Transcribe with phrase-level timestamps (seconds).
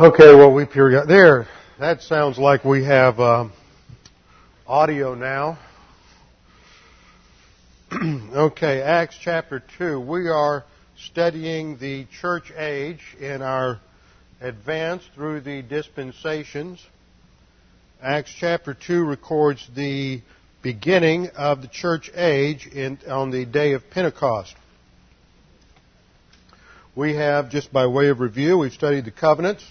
[0.00, 1.48] Okay, well, we period there.
[1.80, 3.52] That sounds like we have um,
[4.64, 5.58] audio now.
[7.92, 9.98] okay, Acts chapter 2.
[9.98, 10.64] We are
[10.96, 13.80] studying the church age in our
[14.40, 16.80] advance through the dispensations.
[18.00, 20.22] Acts chapter 2 records the
[20.62, 24.54] beginning of the church age in, on the day of Pentecost.
[26.94, 29.64] We have, just by way of review, we've studied the covenants,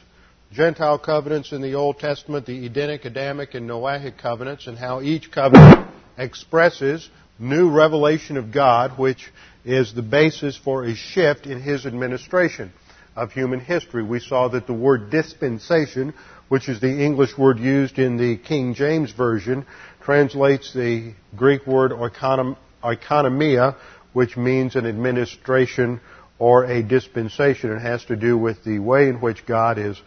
[0.51, 5.31] Gentile covenants in the Old Testament, the Edenic, Adamic, and Noahic covenants, and how each
[5.31, 5.87] covenant
[6.17, 9.31] expresses new revelation of God, which
[9.65, 12.71] is the basis for a shift in His administration
[13.15, 14.03] of human history.
[14.03, 16.13] We saw that the word dispensation,
[16.47, 19.65] which is the English word used in the King James Version,
[20.01, 23.75] translates the Greek word oikonomia,
[24.13, 25.99] which means an administration
[26.39, 27.71] or a dispensation.
[27.71, 30.01] It has to do with the way in which God is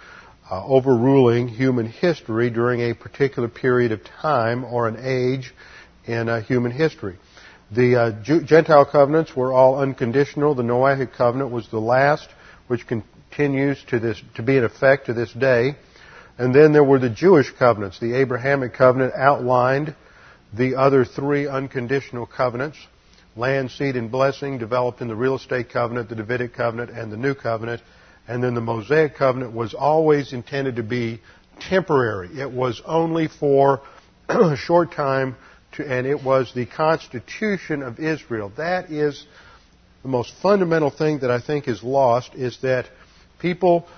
[0.50, 5.54] uh, overruling human history during a particular period of time or an age
[6.06, 7.16] in uh, human history.
[7.70, 10.56] The uh, Gentile covenants were all unconditional.
[10.56, 12.28] The Noahic covenant was the last,
[12.66, 15.76] which continues to this to be in effect to this day.
[16.36, 18.00] And then there were the Jewish covenants.
[18.00, 19.94] The Abrahamic covenant outlined
[20.52, 22.78] the other three unconditional covenants:
[23.36, 27.16] land, seed, and blessing, developed in the real estate covenant, the Davidic covenant, and the
[27.16, 27.82] New covenant.
[28.30, 31.20] And then the Mosaic covenant was always intended to be
[31.58, 32.40] temporary.
[32.40, 33.80] It was only for
[34.28, 35.34] a short time,
[35.72, 38.52] to, and it was the constitution of Israel.
[38.56, 39.26] That is
[40.02, 42.86] the most fundamental thing that I think is lost is that
[43.40, 43.88] people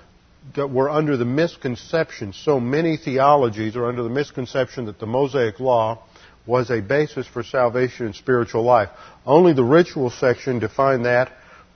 [0.56, 5.60] that were under the misconception, so many theologies are under the misconception that the Mosaic
[5.60, 6.02] Law
[6.46, 8.88] was a basis for salvation and spiritual life.
[9.26, 11.30] Only the ritual section defined that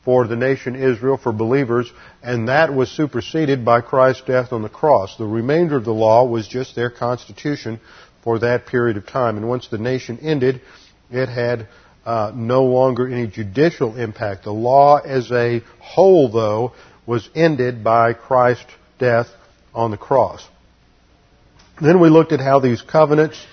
[0.06, 4.68] for the nation Israel, for believers, and that was superseded by Christ's death on the
[4.68, 5.16] cross.
[5.18, 7.80] The remainder of the law was just their constitution
[8.22, 9.36] for that period of time.
[9.36, 10.60] And once the nation ended,
[11.10, 11.66] it had
[12.04, 14.44] uh, no longer any judicial impact.
[14.44, 16.72] The law as a whole, though,
[17.04, 18.70] was ended by Christ's
[19.00, 19.26] death
[19.74, 20.46] on the cross.
[21.82, 23.44] Then we looked at how these covenants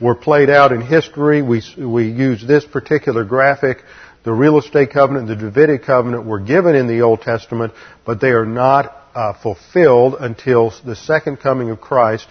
[0.00, 1.42] were played out in history.
[1.42, 3.82] We, we use this particular graphic
[4.22, 7.72] the real estate covenant and the Davidic covenant were given in the Old Testament,
[8.04, 12.26] but they are not uh, fulfilled until the second coming of Christ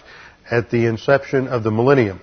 [0.50, 2.20] at the inception of the millennium.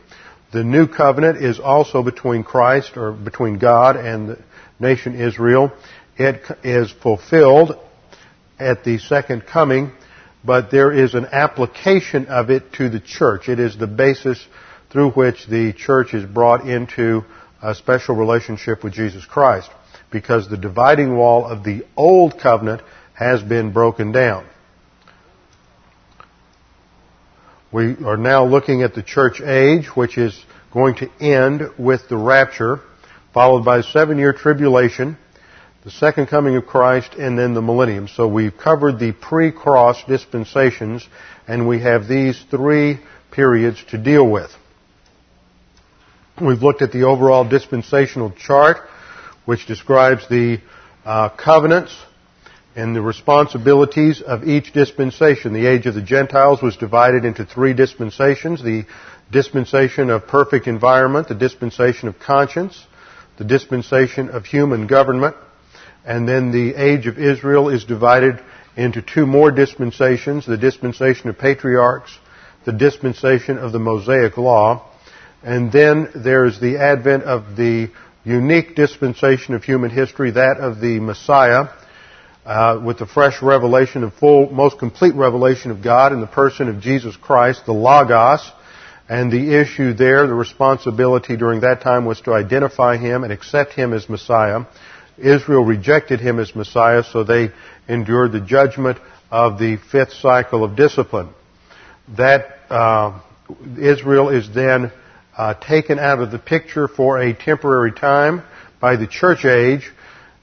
[0.54, 4.40] The new covenant is also between Christ or between God and the
[4.80, 5.72] nation Israel.
[6.18, 7.78] It is fulfilled
[8.58, 9.92] at the second coming,
[10.44, 13.50] but there is an application of it to the church.
[13.50, 14.44] It is the basis
[14.90, 17.26] through which the church is brought into
[17.62, 19.70] a special relationship with Jesus Christ
[20.12, 22.82] because the dividing wall of the old covenant
[23.14, 24.46] has been broken down.
[27.72, 30.40] We are now looking at the church age, which is
[30.72, 32.80] going to end with the rapture,
[33.34, 35.18] followed by a seven year tribulation,
[35.84, 38.08] the second coming of Christ, and then the millennium.
[38.08, 41.06] So we've covered the pre-cross dispensations,
[41.48, 43.00] and we have these three
[43.32, 44.52] periods to deal with.
[46.40, 48.78] We've looked at the overall dispensational chart,
[49.46, 50.60] which describes the
[51.04, 51.98] uh, covenants
[52.76, 55.54] and the responsibilities of each dispensation.
[55.54, 58.62] The age of the Gentiles was divided into three dispensations.
[58.62, 58.86] The
[59.32, 62.86] dispensation of perfect environment, the dispensation of conscience,
[63.40, 65.36] the dispensation of human government,
[66.06, 68.40] and then the age of Israel is divided
[68.76, 72.16] into two more dispensations, the dispensation of patriarchs,
[72.64, 74.88] the dispensation of the Mosaic Law,
[75.48, 77.90] and then there's the advent of the
[78.26, 81.70] unique dispensation of human history, that of the Messiah,
[82.46, 86.68] uh, with the fresh revelation and full, most complete revelation of God in the person
[86.68, 88.42] of Jesus Christ, the Logos.
[89.08, 93.72] And the issue there, the responsibility during that time was to identify him and accept
[93.72, 94.66] him as Messiah.
[95.18, 97.52] Israel rejected him as Messiah, so they
[97.88, 98.98] endured the judgment
[99.32, 101.30] of the fifth cycle of discipline.
[102.18, 103.22] That uh,
[103.80, 104.92] Israel is then
[105.38, 108.42] uh, taken out of the picture for a temporary time
[108.82, 109.92] by the church age.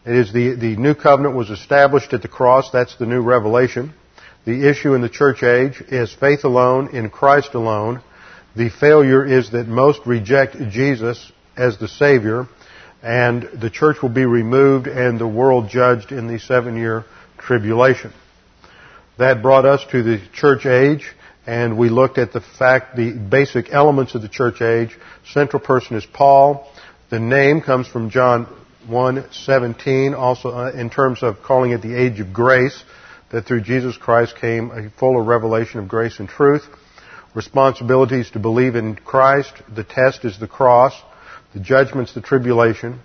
[0.07, 2.71] It is the, the new covenant was established at the cross.
[2.71, 3.93] That's the new revelation.
[4.45, 8.03] The issue in the church age is faith alone in Christ alone.
[8.55, 12.47] The failure is that most reject Jesus as the Savior,
[13.03, 17.05] and the church will be removed and the world judged in the seven year
[17.39, 18.13] tribulation.
[19.19, 21.15] That brought us to the church age
[21.47, 24.97] and we looked at the fact, the basic elements of the church age.
[25.33, 26.67] Central person is Paul.
[27.11, 28.47] The name comes from John
[28.89, 32.83] 1:17, also uh, in terms of calling it the age of grace.
[33.31, 36.65] that through Jesus Christ came a fuller revelation of grace and truth.
[37.35, 39.53] Responsibilities to believe in Christ.
[39.75, 40.95] The test is the cross.
[41.53, 43.01] The judgment's the tribulation.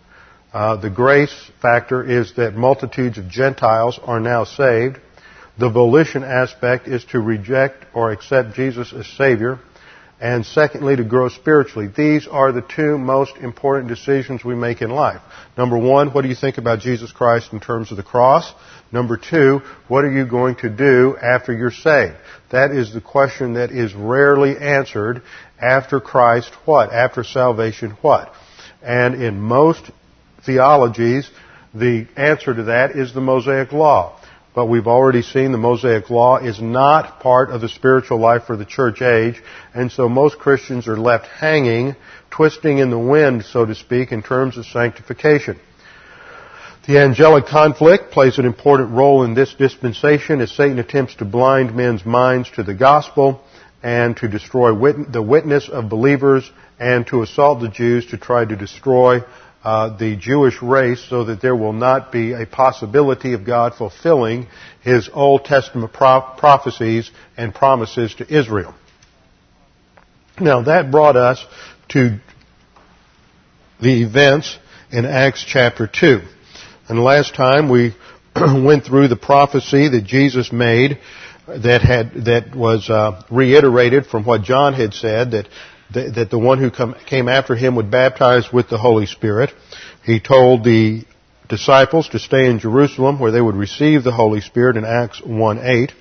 [0.54, 5.00] Uh, the grace factor is that multitudes of Gentiles are now saved.
[5.60, 9.60] The volition aspect is to reject or accept Jesus as Savior.
[10.22, 11.90] And secondly, to grow spiritually.
[11.96, 15.22] These are the two most important decisions we make in life.
[15.58, 18.52] Number one, what do you think about Jesus Christ in terms of the cross?
[18.92, 22.16] Number two, what are you going to do after you're saved?
[22.52, 25.22] That is the question that is rarely answered
[25.62, 26.92] after Christ what?
[26.92, 28.34] After salvation what?
[28.82, 29.90] And in most
[30.46, 31.30] theologies,
[31.74, 34.19] the answer to that is the Mosaic Law.
[34.60, 38.58] But we've already seen the Mosaic Law is not part of the spiritual life for
[38.58, 39.42] the church age,
[39.74, 41.96] and so most Christians are left hanging,
[42.30, 45.58] twisting in the wind, so to speak, in terms of sanctification.
[46.88, 51.74] The angelic conflict plays an important role in this dispensation as Satan attempts to blind
[51.74, 53.42] men's minds to the gospel
[53.82, 54.74] and to destroy
[55.06, 59.22] the witness of believers and to assault the Jews to try to destroy
[59.64, 64.48] uh, the Jewish race so that there will not be a possibility of God fulfilling
[64.82, 68.74] His Old Testament pro- prophecies and promises to Israel.
[70.40, 71.46] Now that brought us
[71.90, 72.20] to
[73.82, 74.58] the events
[74.92, 76.22] in Acts chapter 2.
[76.88, 77.94] And last time we
[78.36, 81.00] went through the prophecy that Jesus made
[81.48, 85.48] that had, that was uh, reiterated from what John had said that
[85.94, 89.52] that the one who come, came after him would baptize with the Holy Spirit.
[90.04, 91.04] He told the
[91.48, 95.92] disciples to stay in Jerusalem where they would receive the Holy Spirit in Acts 1-8.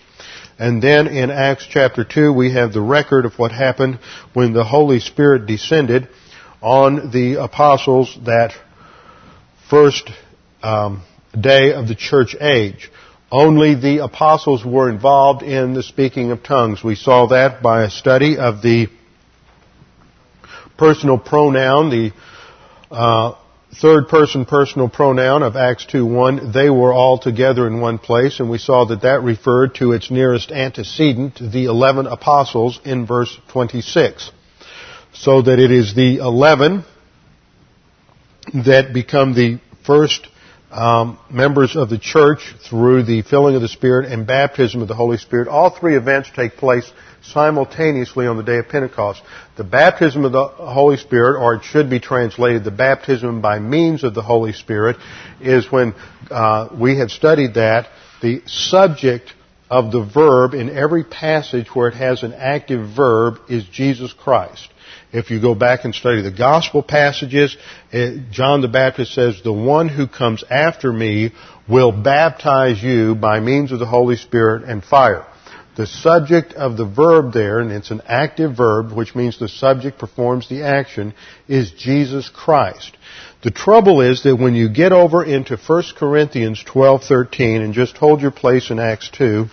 [0.59, 3.99] And then in Acts chapter 2 we have the record of what happened
[4.35, 6.09] when the Holy Spirit descended
[6.61, 8.53] on the apostles that
[9.71, 10.11] first
[10.63, 11.03] um,
[11.39, 12.91] day of the church age.
[13.31, 16.83] Only the apostles were involved in the speaking of tongues.
[16.83, 18.89] We saw that by a study of the
[20.79, 22.13] personal pronoun, the
[22.91, 23.35] uh,
[23.75, 28.49] third person personal pronoun of Acts 2.1, they were all together in one place, and
[28.49, 34.31] we saw that that referred to its nearest antecedent, the 11 apostles in verse 26.
[35.13, 36.85] So that it is the 11
[38.55, 40.27] that become the first
[40.71, 44.95] um, members of the church through the filling of the Spirit and baptism of the
[44.95, 45.49] Holy Spirit.
[45.49, 46.91] All three events take place
[47.23, 49.23] simultaneously on the day of Pentecost.
[49.57, 54.05] The baptism of the Holy Spirit, or it should be translated, the baptism by means
[54.05, 54.97] of the Holy Spirit,
[55.41, 55.95] is when
[56.31, 57.89] uh, we have studied that
[58.21, 59.33] the subject
[59.71, 64.69] of the verb in every passage where it has an active verb is Jesus Christ.
[65.13, 67.57] If you go back and study the gospel passages,
[67.91, 71.33] it, John the Baptist says, the one who comes after me
[71.67, 75.25] will baptize you by means of the Holy Spirit and fire.
[75.77, 79.99] The subject of the verb there, and it's an active verb, which means the subject
[79.99, 81.15] performs the action,
[81.47, 82.97] is Jesus Christ.
[83.43, 88.21] The trouble is that when you get over into 1 Corinthians 12:13 and just hold
[88.21, 89.47] your place in Acts 2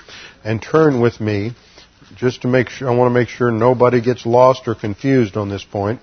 [0.44, 1.54] and turn with me
[2.16, 5.50] just to make sure I want to make sure nobody gets lost or confused on
[5.50, 6.00] this point.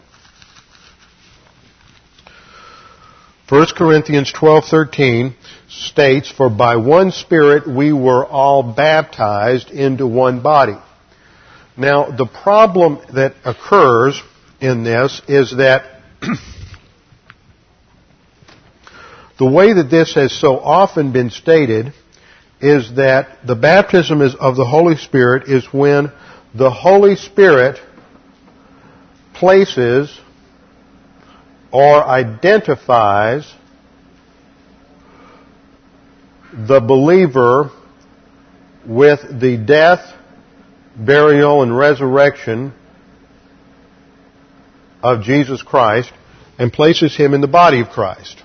[3.49, 5.35] 1 Corinthians 12:13
[5.69, 10.77] states for by one spirit we were all baptized into one body.
[11.77, 14.23] Now the problem that occurs
[14.61, 16.01] in this is that
[19.39, 21.93] the way that this has so often been stated
[22.63, 26.13] is that the baptism is of the Holy Spirit is when
[26.55, 27.81] the Holy Spirit
[29.35, 30.17] places
[31.73, 33.53] or identifies
[36.53, 37.71] the believer
[38.87, 40.15] with the death,
[40.97, 42.73] burial, and resurrection
[45.03, 46.13] of Jesus Christ
[46.59, 48.41] and places him in the body of Christ.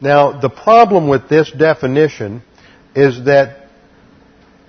[0.00, 2.42] Now, the problem with this definition
[2.94, 3.68] is that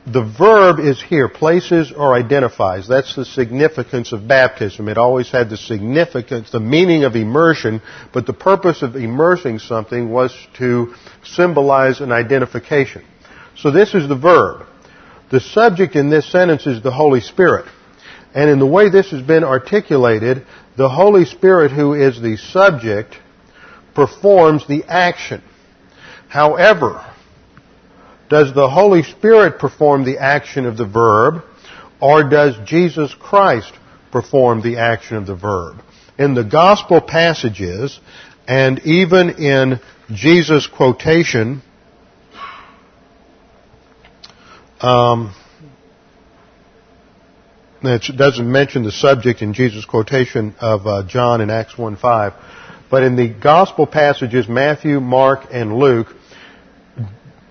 [0.05, 2.87] the verb is here, places or identifies.
[2.87, 4.87] That's the significance of baptism.
[4.87, 10.09] It always had the significance, the meaning of immersion, but the purpose of immersing something
[10.09, 13.03] was to symbolize an identification.
[13.55, 14.65] So this is the verb.
[15.31, 17.65] The subject in this sentence is the Holy Spirit.
[18.33, 20.45] And in the way this has been articulated,
[20.75, 23.15] the Holy Spirit who is the subject
[23.93, 25.43] performs the action.
[26.29, 27.08] However,
[28.29, 31.43] does the Holy Spirit perform the action of the verb,
[31.99, 33.73] or does Jesus Christ
[34.11, 35.77] perform the action of the verb?
[36.17, 37.99] In the gospel passages,
[38.47, 39.79] and even in
[40.11, 41.61] Jesus' quotation
[44.81, 45.35] Um,
[47.83, 52.33] it doesn't mention the subject in Jesus' quotation of uh, John in Acts 1.5.
[52.89, 56.07] But in the gospel passages, Matthew, Mark, and Luke,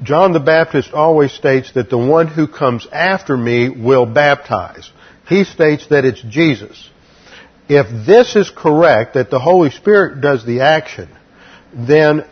[0.03, 4.91] John the Baptist always states that the one who comes after me will baptize.
[5.29, 6.89] He states that it's Jesus.
[7.69, 11.09] If this is correct, that the Holy Spirit does the action,
[11.75, 12.25] then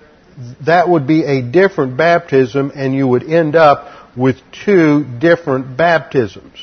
[0.65, 6.59] that would be a different baptism and you would end up with two different baptisms.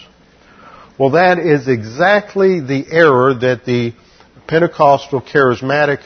[0.98, 3.94] Well, that is exactly the error that the
[4.48, 6.00] Pentecostal charismatic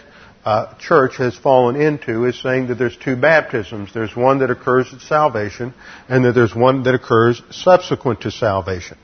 [0.47, 3.93] uh, church has fallen into is saying that there's two baptisms.
[3.93, 5.73] There's one that occurs at salvation
[6.07, 8.97] and that there's one that occurs subsequent to salvation.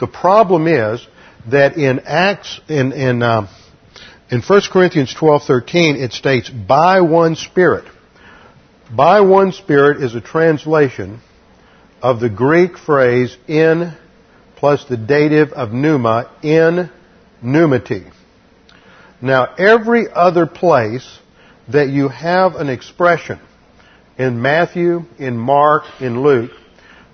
[0.00, 1.06] The problem is
[1.48, 3.48] that in Acts, in, in, uh,
[4.30, 7.84] in 1 Corinthians 12:13, it states, "By one Spirit."
[8.90, 11.20] By one Spirit is a translation
[12.00, 13.92] of the Greek phrase "in"
[14.56, 16.88] plus the dative of pneuma, in
[17.44, 18.10] pneumati.
[19.20, 21.18] Now, every other place
[21.68, 23.40] that you have an expression
[24.16, 26.52] in Matthew, in Mark, in Luke,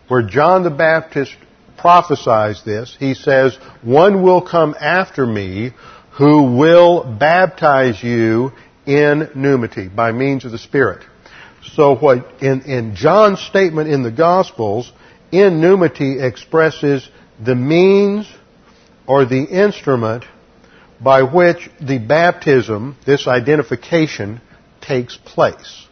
[0.09, 1.35] where John the Baptist
[1.79, 5.73] prophesies this, he says, One will come after me
[6.13, 8.53] who will baptize you
[8.87, 11.05] in pneumati, by means of the Spirit.
[11.73, 14.93] So what, in, in John's statement in the Gospels,
[15.33, 17.09] in pneumati expresses
[17.43, 18.31] the means
[19.07, 20.25] or the instrument
[21.05, 24.41] by which the baptism, this identification,
[24.81, 25.87] takes place.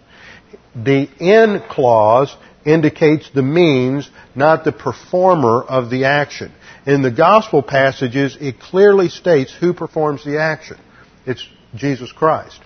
[0.74, 6.52] The in clause indicates the means, not the performer of the action.
[6.86, 10.78] In the gospel passages, it clearly states who performs the action.
[11.26, 12.60] It's Jesus Christ.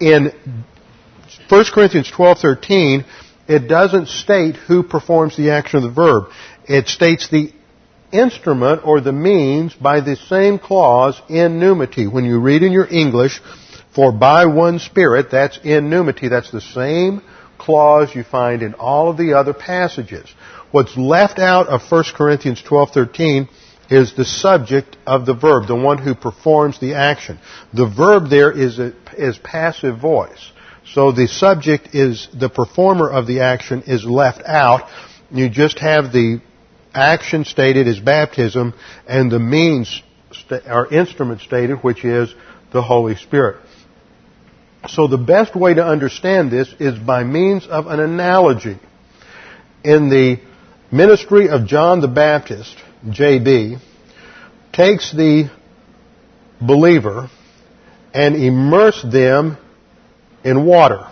[0.00, 0.32] In
[1.48, 3.04] 1 Corinthians 12:13,
[3.48, 6.30] it doesn't state who performs the action of the verb.
[6.66, 7.52] It states the
[8.18, 12.10] instrument or the means by the same clause in pneumati.
[12.10, 13.40] When you read in your English,
[13.94, 16.28] for by one Spirit, that's in pneumati.
[16.28, 17.22] That's the same
[17.58, 20.28] clause you find in all of the other passages.
[20.70, 23.48] What's left out of 1 Corinthians 12:13
[23.88, 27.38] is the subject of the verb, the one who performs the action.
[27.72, 30.52] The verb there is a, is passive voice.
[30.92, 34.88] So the subject is the performer of the action is left out.
[35.30, 36.40] You just have the
[36.96, 38.74] action stated is baptism,
[39.06, 40.02] and the means
[40.66, 42.34] or instrument stated, which is
[42.72, 43.60] the Holy Spirit.
[44.88, 48.78] So the best way to understand this is by means of an analogy.
[49.84, 50.40] In the
[50.90, 53.80] ministry of John the Baptist, JB,
[54.72, 55.50] takes the
[56.60, 57.30] believer
[58.14, 59.58] and immerse them
[60.44, 61.10] in water.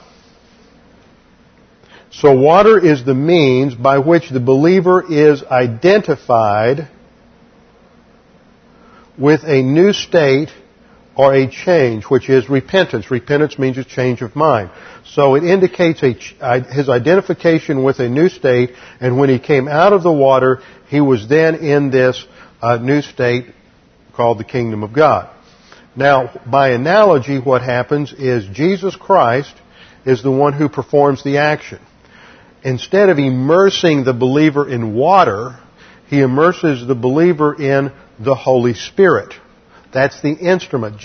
[2.20, 6.88] So water is the means by which the believer is identified
[9.18, 10.50] with a new state
[11.16, 13.10] or a change, which is repentance.
[13.10, 14.70] Repentance means a change of mind.
[15.04, 19.92] So it indicates a, his identification with a new state, and when he came out
[19.92, 22.24] of the water, he was then in this
[22.62, 23.46] uh, new state
[24.12, 25.34] called the kingdom of God.
[25.96, 29.54] Now, by analogy, what happens is Jesus Christ
[30.06, 31.80] is the one who performs the action
[32.64, 35.58] instead of immersing the believer in water,
[36.08, 39.34] he immerses the believer in the Holy Spirit.
[39.92, 41.00] That's the instrument.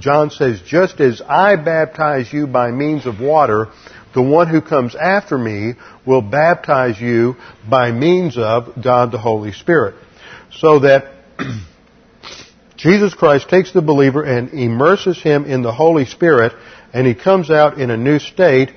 [0.00, 3.68] John says, just as I baptize you by means of water,
[4.14, 7.36] the one who comes after me will baptize you
[7.68, 9.94] by means of God the Holy Spirit.
[10.50, 11.12] So that
[12.76, 16.52] Jesus Christ takes the believer and immerses him in the Holy Spirit,
[16.92, 18.72] and he comes out in a new state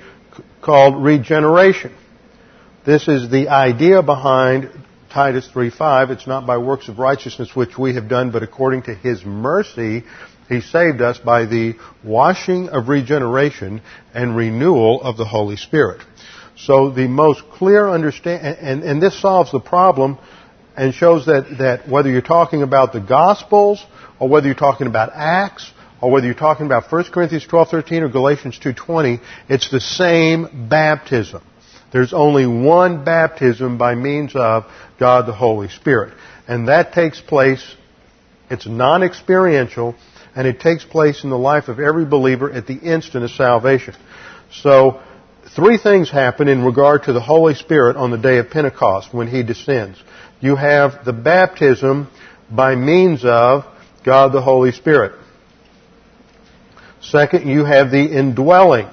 [0.62, 1.92] called regeneration.
[2.86, 4.70] This is the idea behind
[5.10, 6.10] Titus 3:5.
[6.10, 10.04] It's not by works of righteousness which we have done, but according to His mercy,
[10.48, 11.74] He saved us by the
[12.04, 13.80] washing of regeneration
[14.14, 16.00] and renewal of the Holy Spirit.
[16.56, 20.16] So the most clear understand, and, and this solves the problem
[20.76, 23.84] and shows that, that whether you're talking about the Gospels
[24.20, 28.08] or whether you're talking about Acts or whether you're talking about 1 Corinthians 12:13 or
[28.08, 31.42] Galatians 2:20, it's the same baptism.
[31.92, 34.64] There's only one baptism by means of
[34.98, 36.14] God the Holy Spirit.
[36.48, 37.64] And that takes place,
[38.50, 39.94] it's non-experiential,
[40.34, 43.94] and it takes place in the life of every believer at the instant of salvation.
[44.52, 45.02] So,
[45.54, 49.28] three things happen in regard to the Holy Spirit on the day of Pentecost when
[49.28, 50.02] He descends.
[50.40, 52.08] You have the baptism
[52.50, 53.64] by means of
[54.04, 55.12] God the Holy Spirit.
[57.00, 58.88] Second, you have the indwelling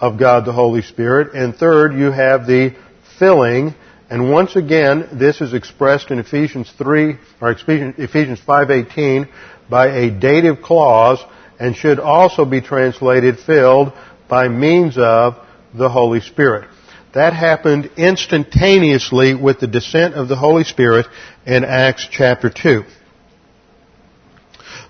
[0.00, 1.34] of God the Holy Spirit.
[1.34, 2.74] And third, you have the
[3.18, 3.74] filling
[4.10, 9.28] And once again, this is expressed in Ephesians 3, or Ephesians 5.18
[9.68, 11.22] by a dative clause
[11.60, 13.92] and should also be translated filled
[14.28, 15.36] by means of
[15.74, 16.68] the Holy Spirit.
[17.12, 21.06] That happened instantaneously with the descent of the Holy Spirit
[21.44, 22.84] in Acts chapter 2.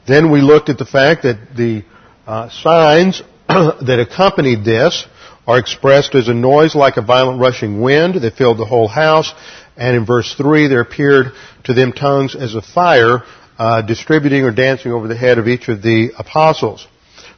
[0.06, 1.84] Then we looked at the fact that the
[2.26, 3.22] uh, signs
[3.86, 5.06] that accompanied this
[5.46, 9.32] are expressed as a noise like a violent rushing wind that filled the whole house.
[9.74, 11.32] And in verse 3, there appeared
[11.64, 13.22] to them tongues as a fire,
[13.58, 16.86] uh, distributing or dancing over the head of each of the apostles.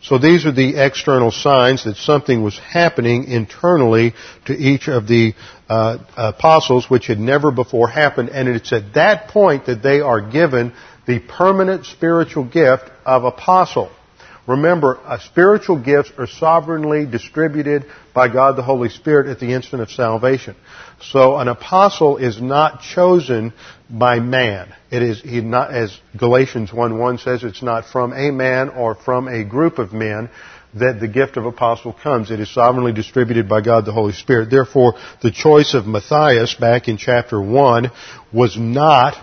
[0.02, 4.14] So these are the external signs that something was happening internally
[4.46, 5.34] to each of the
[5.68, 8.30] uh, apostles, which had never before happened.
[8.30, 10.72] And it's at that point that they are given
[11.06, 13.92] the permanent spiritual gift of apostle.
[14.46, 19.82] Remember, uh, spiritual gifts are sovereignly distributed by God the Holy Spirit at the instant
[19.82, 20.56] of salvation.
[21.00, 23.52] So an apostle is not chosen
[23.88, 24.74] by man.
[24.90, 29.44] It is not, as Galatians 1.1 says, it's not from a man or from a
[29.44, 30.30] group of men
[30.74, 32.30] that the gift of apostle comes.
[32.30, 34.50] It is sovereignly distributed by God the Holy Spirit.
[34.50, 37.90] Therefore, the choice of Matthias back in chapter 1
[38.32, 39.16] was not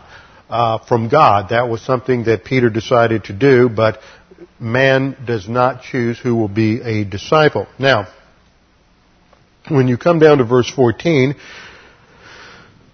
[0.50, 1.50] uh, from God.
[1.50, 4.00] That was something that Peter decided to do, but
[4.60, 7.68] man does not choose who will be a disciple.
[7.78, 8.08] Now,
[9.70, 11.36] when you come down to verse 14,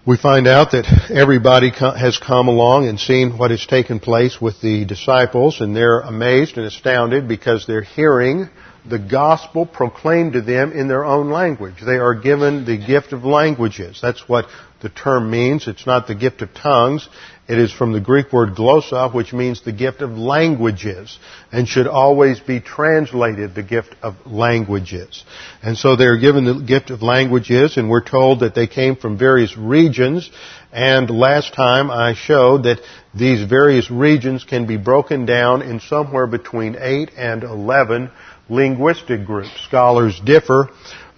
[0.06, 4.60] we find out that everybody has come along and seen what has taken place with
[4.60, 8.50] the disciples, and they're amazed and astounded because they're hearing
[8.86, 11.76] the gospel proclaimed to them in their own language.
[11.84, 13.98] They are given the gift of languages.
[14.02, 14.46] That's what
[14.82, 15.66] the term means.
[15.66, 17.08] It's not the gift of tongues.
[17.46, 21.18] It is from the Greek word glossa, which means the gift of languages,
[21.52, 25.24] and should always be translated the gift of languages.
[25.62, 28.96] And so they are given the gift of languages, and we're told that they came
[28.96, 30.30] from various regions,
[30.72, 32.80] and last time I showed that
[33.14, 38.10] these various regions can be broken down in somewhere between 8 and 11
[38.48, 39.50] linguistic groups.
[39.66, 40.70] Scholars differ,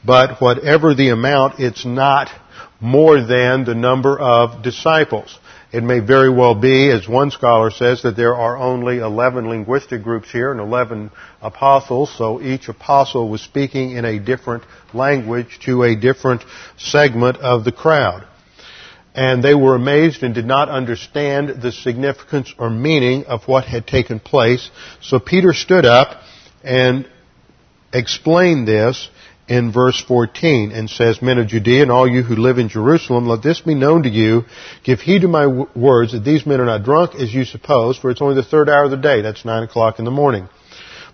[0.05, 2.31] but whatever the amount, it's not
[2.81, 5.39] more than the number of disciples.
[5.77, 10.03] It may very well be, as one scholar says, that there are only 11 linguistic
[10.03, 11.11] groups here and 11
[11.43, 16.43] apostles, so each apostle was speaking in a different language to a different
[16.79, 18.27] segment of the crowd.
[19.15, 23.87] And they were amazed and did not understand the significance or meaning of what had
[23.87, 24.71] taken place.
[25.03, 26.23] So Peter stood up
[26.65, 27.07] and
[27.93, 29.11] explained this
[29.49, 33.27] in verse 14 and says, Men of Judea and all you who live in Jerusalem,
[33.27, 34.45] let this be known to you.
[34.83, 37.97] Give heed to my w- words that these men are not drunk as you suppose,
[37.97, 39.23] for it's only the third hour of the day.
[39.23, 40.49] That's nine o'clock in the morning.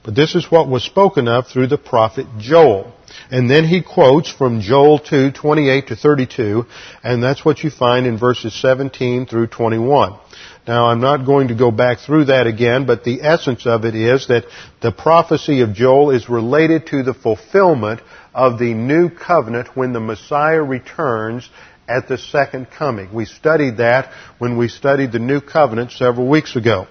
[0.04, 2.92] But this is what was spoken of through the prophet Joel.
[3.30, 6.66] And then he quotes from Joel 2, 28 to 32,
[7.04, 10.18] and that's what you find in verses 17 through 21.
[10.66, 13.94] Now, I'm not going to go back through that again, but the essence of it
[13.94, 14.44] is that
[14.80, 18.00] the prophecy of Joel is related to the fulfillment
[18.34, 21.48] of the new covenant when the Messiah returns
[21.88, 23.12] at the second coming.
[23.12, 26.86] We studied that when we studied the new covenant several weeks ago.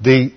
[0.00, 0.32] The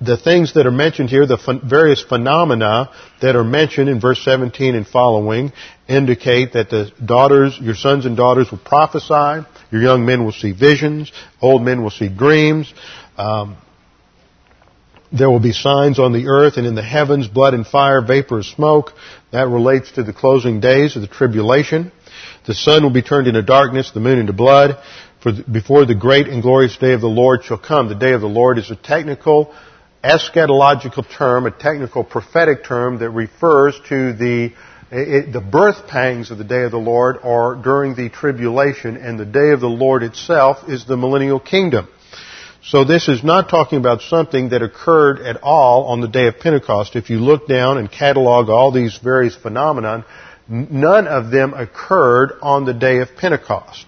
[0.00, 4.74] the things that are mentioned here, the various phenomena that are mentioned in verse 17
[4.74, 5.52] and following,
[5.88, 10.52] indicate that the daughters, your sons and daughters will prophesy, your young men will see
[10.52, 12.72] visions, old men will see dreams,
[13.18, 13.58] um,
[15.12, 18.38] there will be signs on the earth and in the heavens, blood and fire, vapor
[18.38, 18.92] of smoke.
[19.32, 21.92] That relates to the closing days of the tribulation.
[22.46, 24.78] The sun will be turned into darkness, the moon into blood,
[25.22, 27.88] for the, before the great and glorious day of the Lord shall come.
[27.88, 29.54] The day of the Lord is a technical
[30.02, 34.52] eschatological term, a technical prophetic term that refers to the
[34.92, 39.20] it, the birth pangs of the day of the Lord are during the tribulation, and
[39.20, 41.86] the day of the Lord itself is the millennial kingdom.
[42.62, 46.38] So this is not talking about something that occurred at all on the day of
[46.40, 46.94] Pentecost.
[46.94, 50.04] If you look down and catalog all these various phenomena,
[50.46, 53.86] none of them occurred on the day of Pentecost.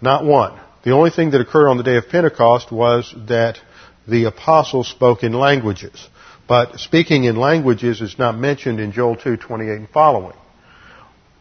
[0.00, 0.58] Not one.
[0.84, 3.58] The only thing that occurred on the day of Pentecost was that
[4.06, 6.08] the apostles spoke in languages.
[6.46, 10.36] But speaking in languages is not mentioned in Joel 2:28 and following.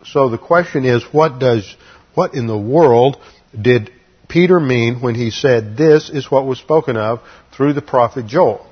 [0.03, 1.75] So the question is, what does,
[2.15, 3.17] what in the world
[3.59, 3.91] did
[4.27, 7.21] Peter mean when he said this is what was spoken of
[7.55, 8.65] through the prophet Joel?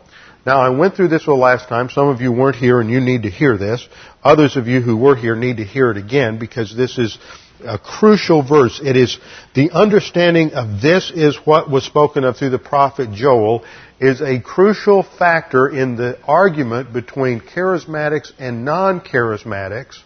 [0.46, 1.89] Now I went through this the last time.
[1.89, 3.88] Some of you weren't here and you need to hear this.
[4.24, 7.18] Others of you who were here need to hear it again because this is
[7.63, 8.80] a crucial verse.
[8.84, 9.18] It is
[9.56, 13.63] the understanding of this is what was spoken of through the prophet Joel
[14.00, 19.98] is a crucial factor in the argument between charismatics and non-charismatics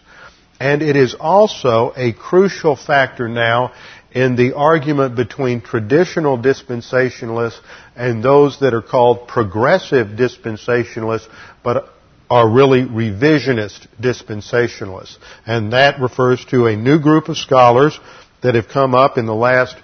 [0.60, 3.72] And it is also a crucial factor now
[4.12, 7.60] in the argument between traditional dispensationalists
[7.94, 11.28] and those that are called progressive dispensationalists,
[11.62, 11.92] but
[12.28, 15.16] are really revisionist dispensationalists.
[15.46, 17.98] And that refers to a new group of scholars
[18.42, 19.76] that have come up in the last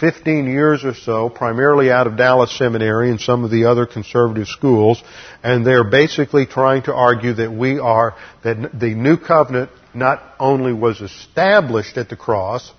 [0.00, 4.48] 15 years or so, primarily out of Dallas Seminary and some of the other conservative
[4.48, 5.00] schools,
[5.44, 10.72] and they're basically trying to argue that we are, that the new covenant not only
[10.72, 12.72] was established at the cross,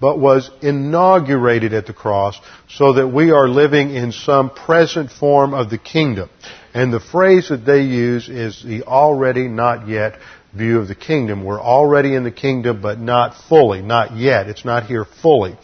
[0.00, 5.54] but was inaugurated at the cross so that we are living in some present form
[5.54, 6.30] of the kingdom.
[6.74, 10.18] And the phrase that they use is the already not yet
[10.54, 11.44] view of the kingdom.
[11.44, 14.48] We're already in the kingdom, but not fully, not yet.
[14.48, 15.56] It's not here fully.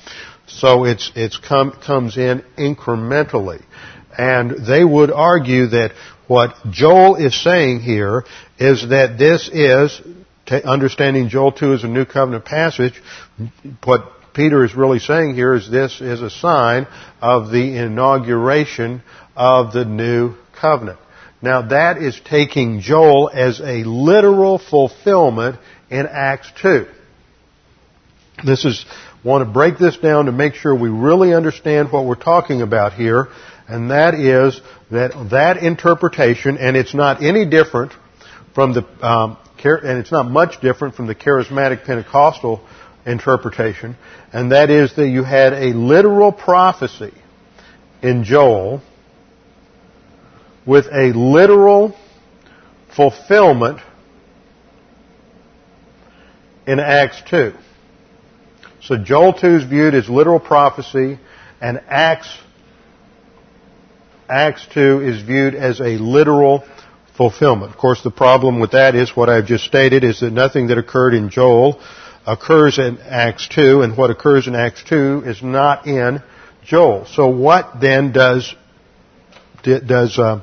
[0.46, 3.62] So it's, it's come, comes in incrementally.
[4.16, 5.92] And they would argue that
[6.26, 8.24] what Joel is saying here
[8.58, 10.00] is that this is,
[10.64, 13.02] understanding Joel 2 as a new covenant passage,
[13.84, 16.86] what Peter is really saying here is this is a sign
[17.22, 19.02] of the inauguration
[19.36, 20.98] of the new covenant.
[21.40, 25.56] Now that is taking Joel as a literal fulfillment
[25.90, 26.86] in Acts 2.
[28.44, 28.84] This is,
[29.22, 32.94] want to break this down to make sure we really understand what we're talking about
[32.94, 33.28] here,
[33.68, 37.92] and that is that that interpretation, and it's not any different
[38.54, 42.60] from the, um, and it's not much different from the charismatic Pentecostal
[43.06, 43.96] interpretation,
[44.32, 47.12] and that is that you had a literal prophecy
[48.02, 48.82] in Joel
[50.66, 51.96] with a literal
[52.94, 53.80] fulfillment
[56.66, 57.52] in Acts 2.
[58.82, 61.18] So Joel 2 is viewed as literal prophecy,
[61.60, 62.38] and Acts,
[64.28, 66.64] Acts 2 is viewed as a literal
[67.16, 67.72] fulfillment.
[67.72, 70.78] Of course, the problem with that is what I've just stated is that nothing that
[70.78, 71.80] occurred in Joel
[72.26, 76.22] occurs in Acts 2, and what occurs in Acts 2 is not in
[76.64, 77.06] Joel.
[77.06, 78.54] So what then does,
[79.62, 80.42] does uh,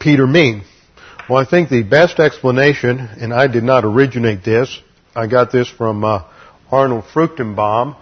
[0.00, 0.64] Peter mean?
[1.28, 4.80] Well, I think the best explanation, and I did not originate this,
[5.14, 6.24] I got this from uh,
[6.70, 7.96] Arnold Fruchtenbaum,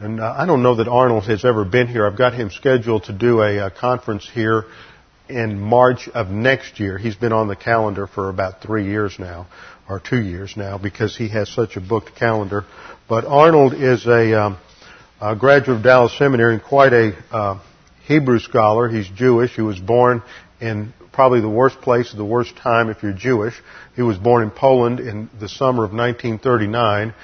[0.00, 2.06] and uh, I don't know that Arnold has ever been here.
[2.06, 4.64] I've got him scheduled to do a, a conference here
[5.28, 6.98] in March of next year.
[6.98, 9.46] He's been on the calendar for about three years now
[9.88, 12.64] or two years now because he has such a booked calendar.
[13.08, 14.58] But Arnold is a, um,
[15.20, 17.60] a graduate of Dallas Seminary and quite a uh,
[18.06, 18.88] Hebrew scholar.
[18.88, 19.52] He's Jewish.
[19.54, 20.22] He was born
[20.60, 23.54] in probably the worst place at the worst time if you're Jewish.
[23.96, 27.14] He was born in Poland in the summer of 1939,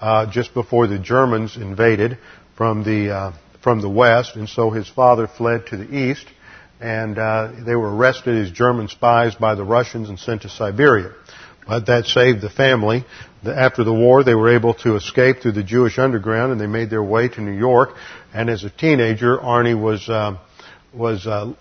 [0.00, 2.18] uh, just before the Germans invaded
[2.56, 6.26] from the uh, from the west, and so his father fled to the east,
[6.80, 11.12] and uh, they were arrested as German spies by the Russians and sent to Siberia.
[11.66, 13.04] But that saved the family.
[13.44, 16.90] After the war, they were able to escape through the Jewish underground, and they made
[16.90, 17.90] their way to New York.
[18.32, 20.38] And as a teenager, Arnie was uh,
[20.94, 21.54] was uh,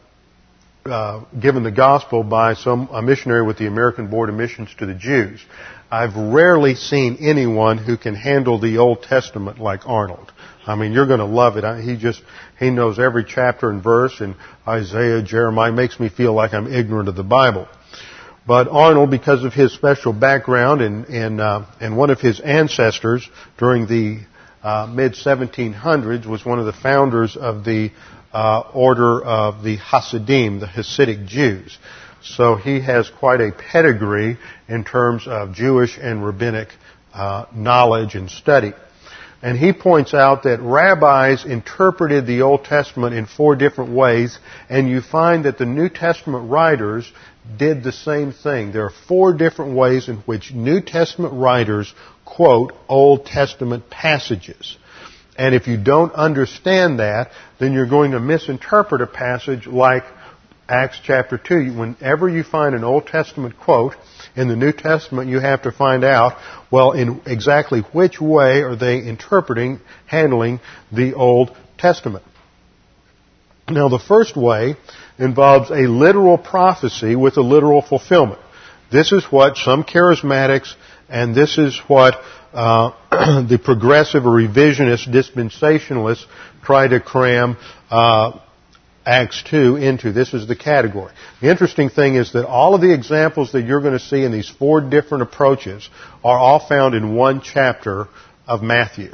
[0.85, 4.85] uh, given the gospel by some a missionary with the American Board of Missions to
[4.85, 5.43] the Jews.
[5.91, 10.31] I've rarely seen anyone who can handle the Old Testament like Arnold.
[10.67, 11.83] I mean, you're going to love it.
[11.83, 12.21] He just
[12.59, 14.35] he knows every chapter and verse in
[14.67, 15.71] Isaiah, Jeremiah.
[15.71, 17.67] Makes me feel like I'm ignorant of the Bible.
[18.47, 23.27] But Arnold, because of his special background and, and, uh, and one of his ancestors
[23.57, 24.19] during the
[24.63, 27.91] uh, mid 1700s was one of the founders of the
[28.31, 31.77] uh, order of the Hasidim, the Hasidic Jews.
[32.23, 34.37] So he has quite a pedigree
[34.69, 36.69] in terms of Jewish and rabbinic
[37.13, 38.73] uh, knowledge and study.
[39.41, 44.89] And he points out that rabbis interpreted the Old Testament in four different ways, and
[44.89, 47.11] you find that the New Testament writers
[47.57, 48.71] did the same thing.
[48.71, 51.93] There are four different ways in which New Testament writers
[52.25, 54.77] quote Old Testament passages.
[55.37, 60.03] And if you don't understand that, then you're going to misinterpret a passage like
[60.69, 61.77] Acts chapter 2.
[61.77, 63.95] Whenever you find an Old Testament quote
[64.35, 66.37] in the New Testament, you have to find out,
[66.69, 70.59] well, in exactly which way are they interpreting, handling
[70.91, 72.25] the Old Testament.
[73.69, 74.75] Now, the first way
[75.17, 78.39] involves a literal prophecy with a literal fulfillment.
[78.91, 80.73] This is what some charismatics
[81.09, 82.15] and this is what
[82.53, 82.91] uh,
[83.47, 86.25] the progressive or revisionist dispensationalists
[86.63, 87.57] try to cram
[87.89, 88.39] uh,
[89.07, 90.11] Acts 2 into.
[90.11, 91.13] This is the category.
[91.41, 94.33] The interesting thing is that all of the examples that you're going to see in
[94.33, 95.89] these four different approaches
[96.25, 98.09] are all found in one chapter
[98.45, 99.13] of Matthew.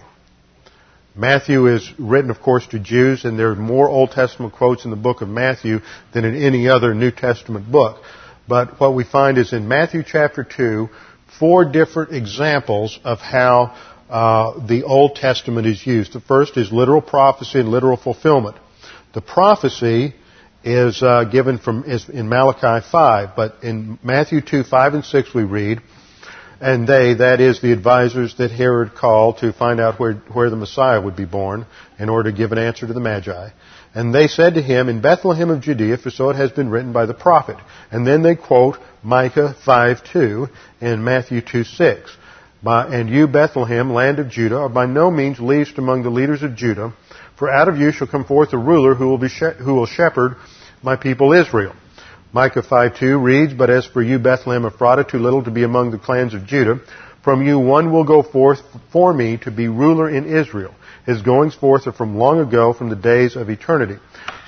[1.15, 4.89] Matthew is written, of course, to Jews, and there are more Old Testament quotes in
[4.89, 8.01] the book of Matthew than in any other New Testament book.
[8.47, 10.89] But what we find is in Matthew chapter 2,
[11.39, 13.77] four different examples of how
[14.09, 16.13] uh, the Old Testament is used.
[16.13, 18.57] The first is literal prophecy and literal fulfillment.
[19.13, 20.15] The prophecy
[20.63, 25.33] is uh, given from is in Malachi 5, but in Matthew 2, 5 and 6
[25.35, 25.81] we read,
[26.59, 30.55] and they, that is the advisors that Herod called to find out where, where the
[30.55, 31.65] Messiah would be born
[31.99, 33.49] in order to give an answer to the Magi.
[33.93, 36.93] And they said to him, In Bethlehem of Judea, for so it has been written
[36.93, 37.57] by the prophet.
[37.91, 40.49] And then they quote Micah 5:2
[40.81, 42.09] and Matthew 2:6.
[42.65, 46.55] And you, Bethlehem, land of Judah, are by no means least among the leaders of
[46.55, 46.93] Judah,
[47.37, 50.35] for out of you shall come forth a ruler who will, be who will shepherd
[50.81, 51.73] my people Israel.
[52.31, 55.99] Micah 5:2 reads, But as for you, Bethlehem Ephratah, too little to be among the
[55.99, 56.79] clans of Judah,
[57.23, 60.73] from you one will go forth for me to be ruler in Israel.
[61.05, 63.97] His goings forth are from long ago, from the days of eternity.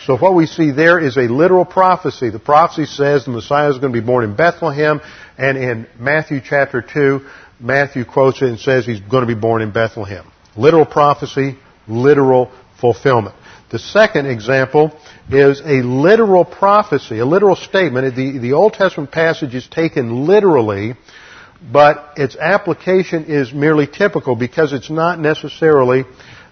[0.05, 2.29] So what we see there is a literal prophecy.
[2.29, 5.01] The prophecy says the Messiah is going to be born in Bethlehem,
[5.37, 7.21] and in Matthew chapter 2,
[7.59, 10.25] Matthew quotes it and says he's going to be born in Bethlehem.
[10.55, 12.51] Literal prophecy, literal
[12.93, 13.35] fulfillment.
[13.71, 14.95] The second example
[15.29, 18.15] is a literal prophecy, a literal statement.
[18.15, 20.93] The, the Old Testament passage is taken literally,
[21.71, 26.05] but its application is merely typical because it's not necessarily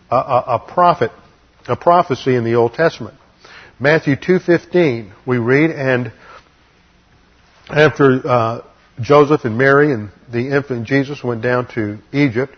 [0.09, 1.11] a, a, a prophet,
[1.67, 3.15] a prophecy in the Old Testament.
[3.79, 6.11] Matthew 2.15, we read, and
[7.69, 8.61] after uh,
[8.99, 12.55] Joseph and Mary and the infant Jesus went down to Egypt,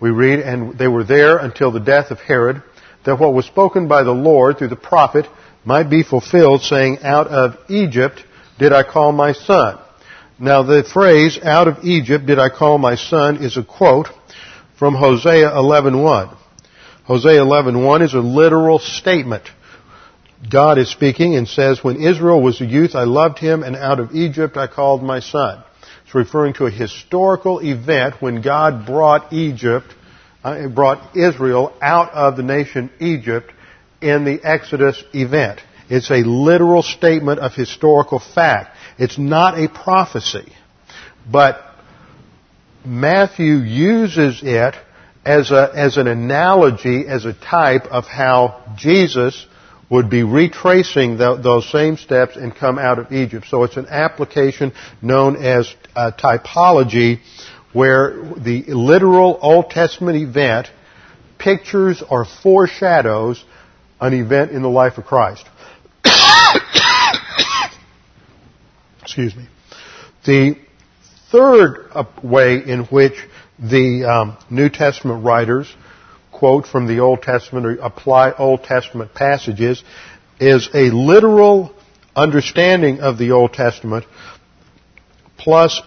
[0.00, 2.62] we read, and they were there until the death of Herod,
[3.04, 5.26] that what was spoken by the Lord through the prophet
[5.64, 8.24] might be fulfilled, saying, Out of Egypt
[8.58, 9.78] did I call my son.
[10.38, 14.08] Now the phrase, out of Egypt did I call my son, is a quote
[14.78, 16.36] from Hosea 11.1.
[17.04, 19.44] Hosea 11.1 is a literal statement.
[20.48, 24.00] God is speaking and says, When Israel was a youth, I loved him, and out
[24.00, 25.62] of Egypt I called my son.
[26.04, 29.94] It's referring to a historical event when God brought Egypt,
[30.42, 33.52] uh, brought Israel out of the nation Egypt
[34.00, 35.60] in the Exodus event.
[35.88, 38.76] It's a literal statement of historical fact.
[38.98, 40.52] It's not a prophecy.
[41.30, 41.60] But
[42.84, 44.74] Matthew uses it
[45.24, 49.46] as, a, as an analogy, as a type of how Jesus
[49.90, 53.46] would be retracing the, those same steps and come out of Egypt.
[53.48, 54.72] So it's an application
[55.02, 57.18] known as typology
[57.72, 60.68] where the literal Old Testament event
[61.38, 63.44] pictures or foreshadows
[64.00, 65.46] an event in the life of Christ.
[69.02, 69.46] Excuse me.
[70.24, 70.56] The
[71.30, 71.88] third
[72.22, 73.14] way in which
[73.58, 75.72] the um, New Testament writers
[76.32, 79.84] quote from the Old Testament or apply Old Testament passages
[80.38, 81.74] is a literal
[82.16, 84.06] understanding of the Old Testament
[85.36, 85.80] plus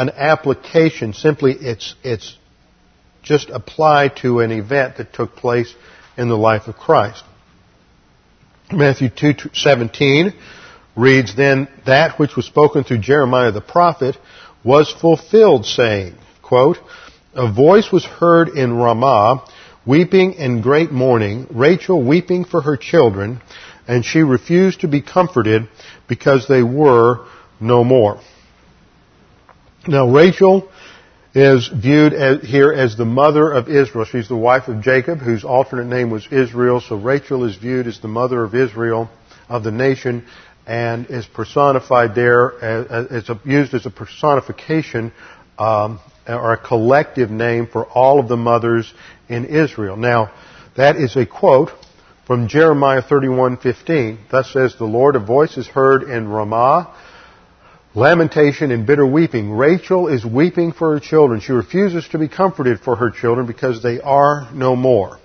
[0.00, 1.12] an application.
[1.12, 2.36] Simply, it's, it's
[3.22, 5.74] just applied to an event that took place
[6.16, 7.22] in the life of Christ.
[8.72, 10.32] Matthew 2:17
[10.96, 14.16] reads, Then that which was spoken through Jeremiah the prophet
[14.64, 16.78] was fulfilled, saying, quote,
[17.34, 19.44] A voice was heard in Ramah,
[19.84, 23.42] weeping in great mourning, Rachel weeping for her children,
[23.86, 25.68] and she refused to be comforted
[26.08, 27.26] because they were
[27.60, 28.20] no more.
[29.90, 30.70] Now Rachel
[31.34, 34.04] is viewed as, here as the mother of Israel.
[34.04, 36.80] She's the wife of Jacob, whose alternate name was Israel.
[36.80, 39.10] So Rachel is viewed as the mother of Israel,
[39.48, 40.26] of the nation,
[40.64, 45.10] and is personified there a, used as a personification
[45.58, 45.98] um,
[46.28, 48.94] or a collective name for all of the mothers
[49.28, 49.96] in Israel.
[49.96, 50.30] Now,
[50.76, 51.72] that is a quote
[52.28, 54.18] from Jeremiah 31:15.
[54.30, 56.94] Thus says the Lord, a voice is heard in Ramah,
[57.94, 59.50] lamentation and bitter weeping.
[59.50, 61.40] Rachel is weeping for her children.
[61.40, 65.18] She refuses to be comforted for her children because they are no more.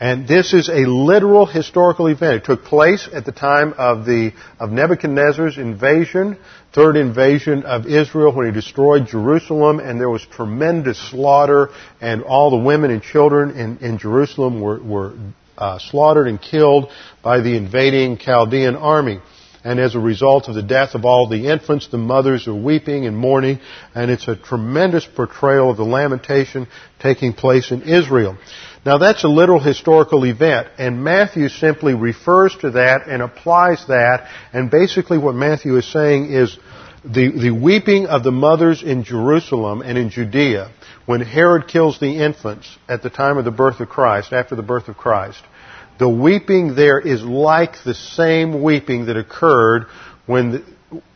[0.00, 2.42] And this is a literal historical event.
[2.42, 6.36] It took place at the time of the of Nebuchadnezzar's invasion,
[6.72, 11.68] third invasion of Israel when he destroyed Jerusalem, and there was tremendous slaughter,
[12.00, 15.14] and all the women and children in, in Jerusalem were, were
[15.56, 16.90] uh, slaughtered and killed
[17.22, 19.20] by the invading Chaldean army.
[19.64, 23.06] And as a result of the death of all the infants, the mothers are weeping
[23.06, 23.60] and mourning,
[23.94, 26.68] and it's a tremendous portrayal of the lamentation
[27.00, 28.36] taking place in Israel.
[28.84, 34.28] Now that's a literal historical event, and Matthew simply refers to that and applies that,
[34.52, 36.58] and basically what Matthew is saying is
[37.02, 40.70] the, the weeping of the mothers in Jerusalem and in Judea
[41.06, 44.62] when Herod kills the infants at the time of the birth of Christ, after the
[44.62, 45.40] birth of Christ,
[45.98, 49.86] the weeping there is like the same weeping that occurred
[50.26, 50.64] when the,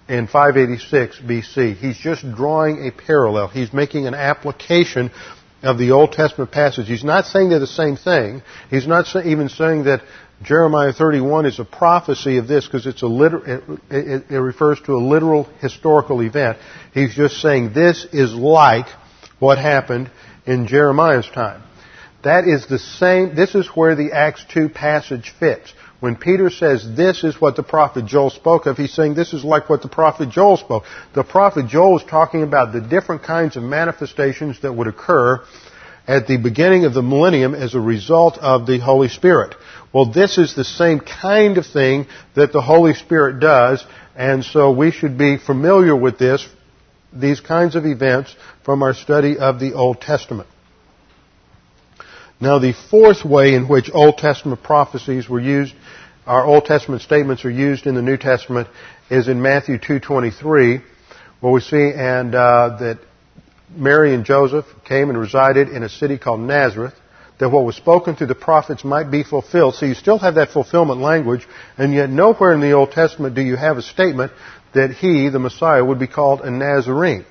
[0.09, 1.77] in 586 BC.
[1.77, 3.49] He's just drawing a parallel.
[3.49, 5.11] He's making an application
[5.63, 6.87] of the Old Testament passage.
[6.87, 8.43] He's not saying they're the same thing.
[8.71, 10.03] He's not even saying that
[10.43, 14.81] Jeremiah 31 is a prophecy of this because it's a liter- it, it, it refers
[14.83, 16.59] to a literal historical event.
[16.95, 18.87] He's just saying this is like
[19.41, 20.11] what happened
[20.47, 21.63] in Jeremiah's time.
[22.23, 25.73] That is the same, this is where the Acts 2 passage fits.
[26.01, 29.45] When Peter says this is what the prophet Joel spoke of, he's saying this is
[29.45, 30.85] like what the prophet Joel spoke.
[31.15, 35.45] The prophet Joel is talking about the different kinds of manifestations that would occur
[36.07, 39.55] at the beginning of the millennium as a result of the Holy Spirit.
[39.93, 43.85] Well, this is the same kind of thing that the Holy Spirit does,
[44.17, 46.47] and so we should be familiar with this,
[47.13, 50.49] these kinds of events from our study of the Old Testament.
[52.41, 55.75] Now the fourth way in which Old Testament prophecies were used,
[56.25, 58.69] our Old Testament statements are used in the New Testament
[59.11, 60.83] is in Matthew 2.23
[61.41, 63.01] where we see and uh, that
[63.75, 66.95] Mary and Joseph came and resided in a city called Nazareth
[67.41, 69.75] that what was spoken through the prophets might be fulfilled.
[69.75, 71.47] So you still have that fulfillment language,
[71.77, 74.33] and yet nowhere in the Old Testament do you have a statement
[74.75, 77.25] that he, the Messiah, would be called a Nazarene.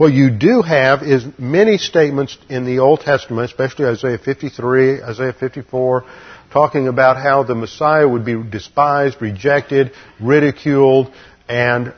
[0.00, 5.34] What you do have is many statements in the Old Testament, especially Isaiah 53, Isaiah
[5.34, 6.04] 54,
[6.50, 11.12] talking about how the Messiah would be despised, rejected, ridiculed,
[11.50, 11.92] and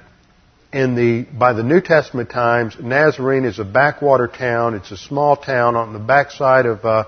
[0.73, 4.75] in the, by the New Testament times, Nazarene is a backwater town.
[4.75, 7.05] It's a small town on the backside of uh,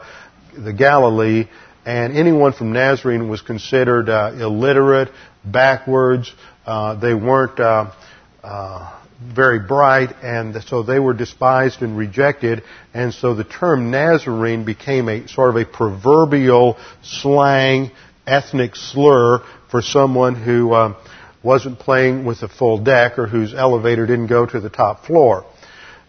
[0.56, 1.48] the Galilee,
[1.84, 5.10] and anyone from Nazarene was considered uh, illiterate,
[5.44, 6.32] backwards.
[6.64, 7.90] Uh, they weren't uh,
[8.44, 12.62] uh, very bright, and so they were despised and rejected.
[12.92, 17.90] And so the term Nazarene became a sort of a proverbial slang,
[18.26, 20.96] ethnic slur for someone who um,
[21.42, 25.44] wasn't playing with a full deck or whose elevator didn't go to the top floor.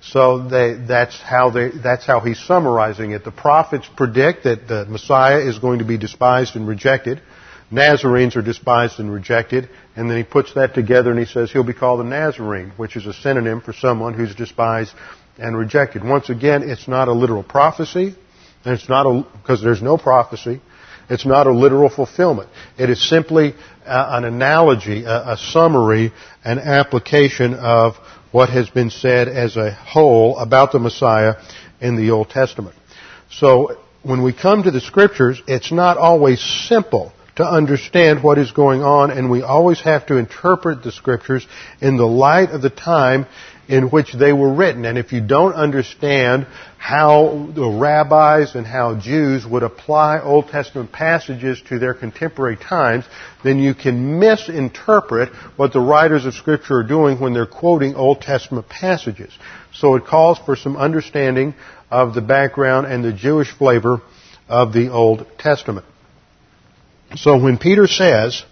[0.01, 3.23] So they, that's how they, that's how he's summarizing it.
[3.23, 7.21] The prophets predict that the Messiah is going to be despised and rejected.
[7.71, 11.63] Nazarenes are despised and rejected, and then he puts that together and he says he'll
[11.63, 14.93] be called a Nazarene, which is a synonym for someone who's despised
[15.37, 16.03] and rejected.
[16.03, 18.15] Once again, it's not a literal prophecy,
[18.63, 20.61] and it's not a, because there's no prophecy,
[21.09, 22.49] it's not a literal fulfillment.
[22.77, 23.53] It is simply
[23.85, 27.95] uh, an analogy, a, a summary, an application of
[28.31, 31.35] what has been said as a whole about the Messiah
[31.79, 32.75] in the Old Testament.
[33.31, 38.51] So, when we come to the scriptures, it's not always simple to understand what is
[38.51, 41.45] going on, and we always have to interpret the scriptures
[41.81, 43.25] in the light of the time
[43.67, 44.85] in which they were written.
[44.85, 46.45] And if you don't understand
[46.77, 53.05] how the rabbis and how Jews would apply Old Testament passages to their contemporary times,
[53.43, 58.21] then you can misinterpret what the writers of Scripture are doing when they're quoting Old
[58.21, 59.33] Testament passages.
[59.73, 61.55] So it calls for some understanding
[61.89, 64.01] of the background and the Jewish flavor
[64.47, 65.87] of the Old Testament.
[67.15, 68.43] So when Peter says,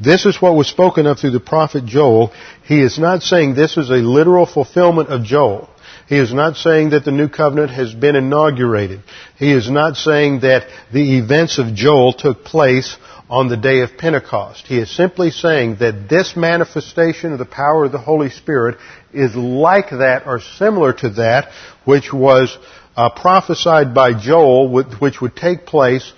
[0.00, 2.32] this is what was spoken of through the prophet Joel,
[2.64, 5.68] he is not saying this is a literal fulfillment of Joel.
[6.08, 9.02] He is not saying that the new covenant has been inaugurated.
[9.38, 12.96] He is not saying that the events of Joel took place
[13.30, 14.66] on the day of Pentecost.
[14.66, 18.78] He is simply saying that this manifestation of the power of the Holy Spirit
[19.14, 21.50] is like that or similar to that
[21.84, 22.58] which was
[22.96, 26.12] uh, prophesied by Joel, which would take place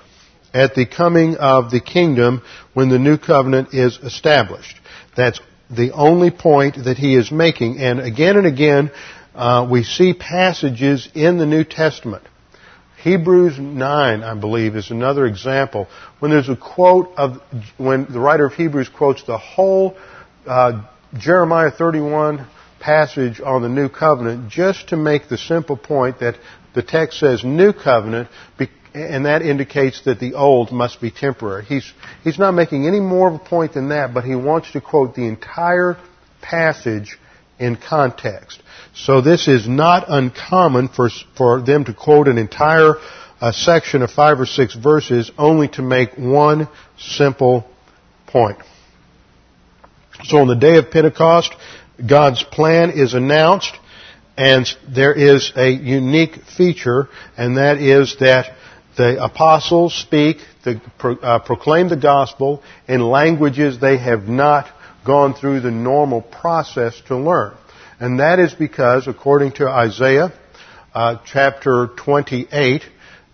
[0.55, 2.41] at the coming of the kingdom
[2.73, 4.77] when the new covenant is established.
[5.17, 7.79] That's the only point that he is making.
[7.79, 8.91] And again and again,
[9.35, 12.23] uh, we see passages in the New Testament.
[13.03, 15.89] Hebrews 9, I believe, is another example.
[16.21, 17.43] When there's a quote of,
[17.77, 19.97] when the writer of Hebrews quotes the whole
[20.47, 20.87] uh,
[21.19, 22.47] Jeremiah 31
[22.81, 26.37] passage on the new covenant just to make the simple point that
[26.75, 28.29] the text says new covenant
[28.95, 31.65] and that indicates that the old must be temporary.
[31.65, 34.81] He's, he's not making any more of a point than that, but he wants to
[34.81, 35.97] quote the entire
[36.41, 37.19] passage
[37.59, 38.63] in context.
[38.95, 42.95] So this is not uncommon for, for them to quote an entire
[43.41, 47.69] uh, section of five or six verses only to make one simple
[48.29, 48.59] point.
[50.23, 51.53] So on the day of Pentecost,
[52.07, 53.77] God's plan is announced,
[54.37, 58.55] and there is a unique feature, and that is that
[58.97, 60.81] the apostles speak, the,
[61.23, 64.67] uh, proclaim the gospel in languages they have not
[65.05, 67.55] gone through the normal process to learn.
[68.01, 70.33] And that is because, according to Isaiah
[70.95, 72.83] uh, chapter 28,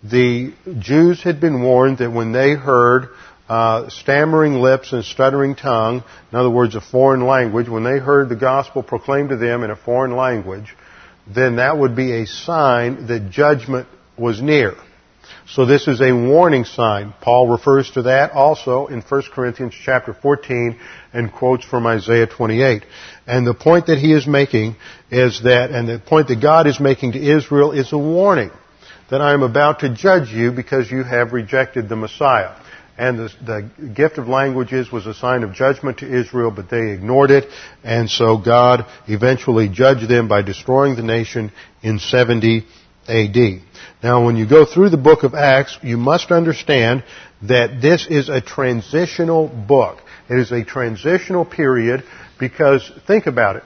[0.03, 3.09] the Jews had been warned that when they heard
[3.47, 8.29] uh, stammering lips and stuttering tongue, in other words, a foreign language, when they heard
[8.29, 10.75] the gospel proclaimed to them in a foreign language,
[11.27, 13.87] then that would be a sign that judgment
[14.17, 14.75] was near.
[15.53, 17.13] So this is a warning sign.
[17.19, 20.79] Paul refers to that also in 1 Corinthians chapter 14
[21.11, 22.85] and quotes from Isaiah 28.
[23.27, 24.77] And the point that he is making
[25.09, 28.51] is that, and the point that God is making to Israel is a warning
[29.09, 32.55] that I am about to judge you because you have rejected the Messiah.
[32.97, 36.91] And the, the, gift of languages was a sign of judgment to Israel, but they
[36.91, 37.49] ignored it,
[37.83, 42.65] and so God eventually judged them by destroying the nation in 70
[43.07, 43.61] AD.
[44.03, 47.03] Now, when you go through the book of Acts, you must understand
[47.43, 49.99] that this is a transitional book.
[50.29, 52.03] It is a transitional period
[52.39, 53.63] because, think about it.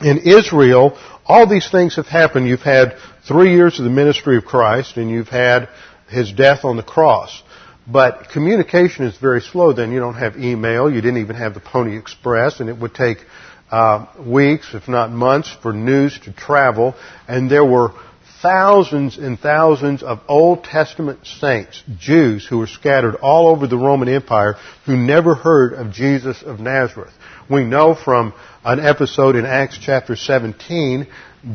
[0.00, 2.46] In Israel, all these things have happened.
[2.46, 5.68] You've had three years of the ministry of Christ and you've had
[6.08, 7.42] his death on the cross.
[7.86, 9.90] But communication is very slow then.
[9.90, 10.88] You don't have email.
[10.88, 13.18] You didn't even have the Pony Express and it would take
[13.70, 16.94] uh, weeks, if not months, for news to travel.
[17.26, 17.92] And there were
[18.42, 24.08] thousands and thousands of Old Testament saints, Jews, who were scattered all over the Roman
[24.08, 27.12] Empire who never heard of Jesus of Nazareth.
[27.50, 28.34] We know from
[28.64, 31.06] an episode in Acts chapter 17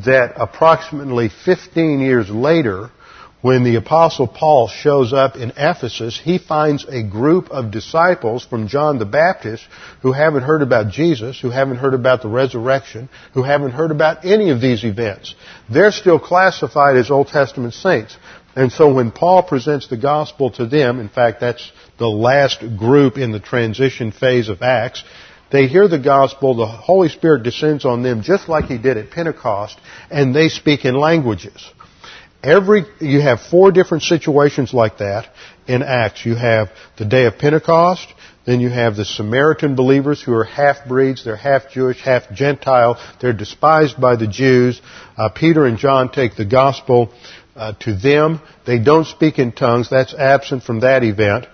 [0.05, 2.89] that approximately 15 years later,
[3.43, 8.69] when the apostle Paul shows up in Ephesus, he finds a group of disciples from
[8.69, 9.67] John the Baptist
[10.01, 14.23] who haven't heard about Jesus, who haven't heard about the resurrection, who haven't heard about
[14.23, 15.35] any of these events.
[15.69, 18.15] They're still classified as Old Testament saints.
[18.55, 21.69] And so when Paul presents the gospel to them, in fact that's
[21.99, 25.03] the last group in the transition phase of Acts,
[25.51, 29.11] they hear the gospel, the Holy Spirit descends on them just like He did at
[29.11, 29.77] Pentecost,
[30.09, 31.69] and they speak in languages.
[32.43, 35.29] Every, you have four different situations like that
[35.65, 36.25] in Acts.
[36.25, 38.05] You have the day of Pentecost,
[38.45, 44.17] then you have the Samaritan believers who are half-breeds, they're half-Jewish, half-Gentile, they're despised by
[44.17, 44.81] the Jews.
[45.17, 47.13] Uh, Peter and John take the gospel
[47.55, 48.41] uh, to them.
[48.65, 51.45] They don't speak in tongues, that's absent from that event.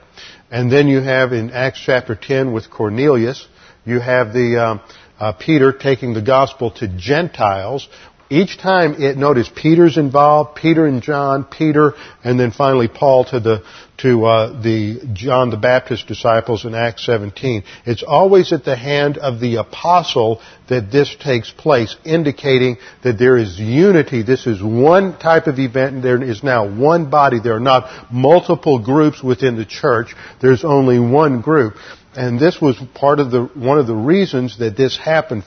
[0.49, 3.47] And then you have in Acts chapter 10 with Cornelius,
[3.85, 4.81] you have the um,
[5.19, 7.87] uh, Peter taking the gospel to Gentiles,
[8.29, 13.39] each time it, notice Peter's involved, Peter and John, Peter, and then finally Paul to
[13.39, 13.63] the,
[13.97, 17.63] to, uh, the John the Baptist disciples in Acts 17.
[17.85, 23.35] It's always at the hand of the apostle that this takes place, indicating that there
[23.35, 24.21] is unity.
[24.21, 27.39] This is one type of event and there is now one body.
[27.39, 30.13] There are not multiple groups within the church.
[30.39, 31.75] There's only one group.
[32.15, 35.43] And this was part of the, one of the reasons that this happened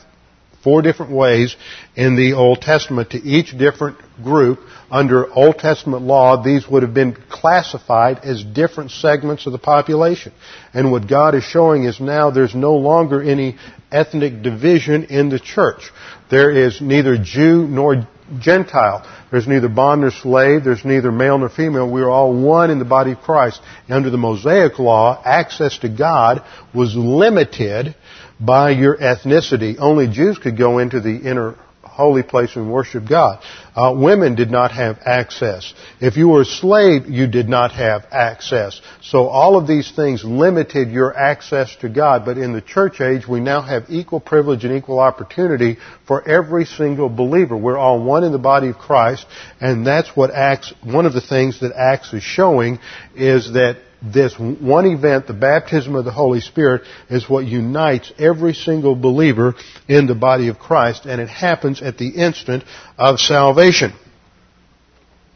[0.62, 1.56] four different ways
[1.96, 4.60] in the Old Testament to each different group.
[4.90, 10.32] Under Old Testament law, these would have been classified as different segments of the population.
[10.74, 13.56] And what God is showing is now there's no longer any
[13.90, 15.90] ethnic division in the church.
[16.30, 18.06] There is neither Jew nor
[18.38, 19.06] Gentile.
[19.30, 20.64] There's neither bond nor slave.
[20.64, 21.90] There's neither male nor female.
[21.90, 23.60] We are all one in the body of Christ.
[23.88, 26.42] Under the Mosaic law, access to God
[26.74, 27.94] was limited
[28.40, 29.76] by your ethnicity.
[29.78, 31.56] Only Jews could go into the inner
[31.92, 33.42] holy place and worship God.
[33.76, 35.74] Uh, women did not have access.
[36.00, 38.80] If you were a slave, you did not have access.
[39.02, 42.24] So all of these things limited your access to God.
[42.24, 45.76] But in the church age, we now have equal privilege and equal opportunity
[46.06, 47.56] for every single believer.
[47.56, 49.26] We're all one in the body of Christ,
[49.60, 52.78] and that's what Acts, one of the things that Acts is showing
[53.14, 58.52] is that this one event, the baptism of the Holy Spirit, is what unites every
[58.52, 59.54] single believer
[59.88, 62.64] in the body of Christ, and it happens at the instant
[62.98, 63.92] of salvation.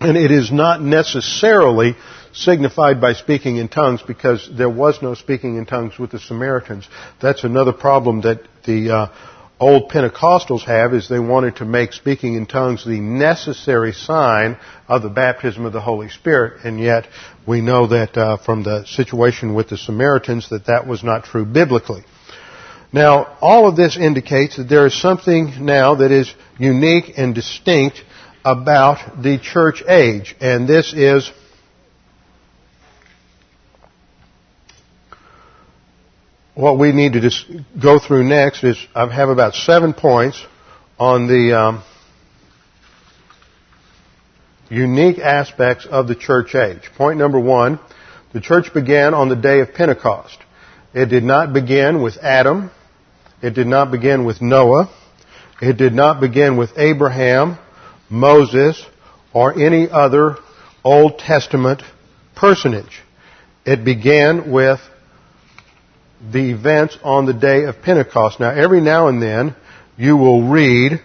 [0.01, 1.97] And it is not necessarily
[2.33, 6.87] signified by speaking in tongues because there was no speaking in tongues with the Samaritans.
[7.21, 9.07] That's another problem that the uh,
[9.59, 15.03] old Pentecostals have is they wanted to make speaking in tongues the necessary sign of
[15.03, 17.07] the baptism of the Holy Spirit, and yet
[17.47, 21.45] we know that uh, from the situation with the Samaritans that that was not true
[21.45, 22.05] biblically.
[22.93, 28.03] Now, all of this indicates that there is something now that is unique and distinct
[28.45, 31.31] about the church age, and this is
[36.57, 37.45] what we need to just
[37.81, 40.43] go through next is I have about seven points
[40.99, 41.85] on the um,
[44.71, 46.91] unique aspects of the church age.
[46.97, 47.79] Point number one,
[48.33, 50.39] the church began on the day of Pentecost.
[50.95, 52.71] It did not begin with Adam.
[53.43, 54.91] It did not begin with Noah.
[55.61, 57.59] It did not begin with Abraham,
[58.09, 58.83] Moses,
[59.35, 60.37] or any other
[60.83, 61.83] Old Testament
[62.35, 63.03] personage.
[63.67, 64.81] it began with
[66.21, 68.41] the events on the day of Pentecost.
[68.41, 69.55] Now, every now and then,
[69.97, 71.01] you will read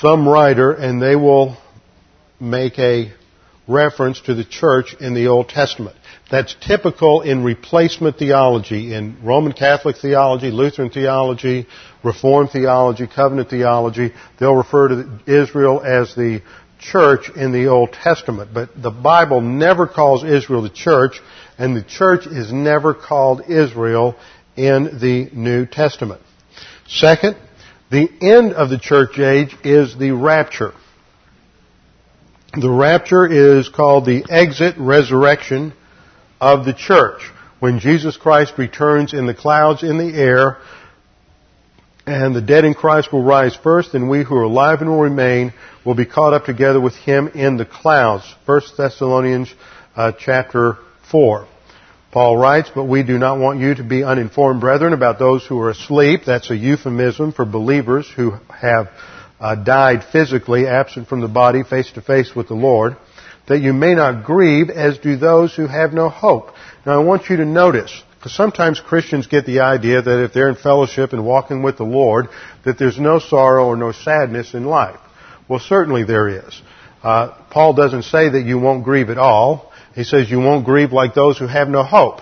[0.00, 1.56] some writer and they will
[2.40, 3.12] make a
[3.68, 5.96] reference to the church in the Old Testament.
[6.30, 11.66] That's typical in replacement theology, in Roman Catholic theology, Lutheran theology,
[12.02, 14.12] Reformed theology, covenant theology.
[14.38, 16.42] They'll refer to Israel as the
[16.78, 18.50] church in the Old Testament.
[18.52, 21.20] But the Bible never calls Israel the church,
[21.58, 24.16] and the church is never called Israel
[24.56, 26.20] in the New Testament.
[26.88, 27.36] Second,
[27.90, 30.72] the end of the church age is the rapture.
[32.58, 35.72] The rapture is called the exit resurrection
[36.40, 37.20] of the church.
[37.60, 40.58] When Jesus Christ returns in the clouds in the air,
[42.06, 45.00] and the dead in Christ will rise first, and we who are alive and will
[45.00, 45.52] remain
[45.84, 48.32] will be caught up together with him in the clouds.
[48.46, 49.52] 1 Thessalonians
[49.96, 50.78] uh, chapter
[51.10, 51.46] 4.
[52.12, 55.60] Paul writes, but we do not want you to be uninformed, brethren, about those who
[55.60, 56.22] are asleep.
[56.24, 58.88] That's a euphemism for believers who have
[59.38, 62.96] uh, died physically, absent from the body, face to face with the Lord,
[63.48, 66.52] that you may not grieve as do those who have no hope.
[66.86, 70.48] Now I want you to notice, because sometimes Christians get the idea that if they're
[70.48, 72.28] in fellowship and walking with the Lord,
[72.64, 75.00] that there's no sorrow or no sadness in life.
[75.48, 76.62] Well, certainly there is.
[77.02, 79.70] Uh, Paul doesn't say that you won't grieve at all.
[79.96, 82.20] He says you won't grieve like those who have no hope.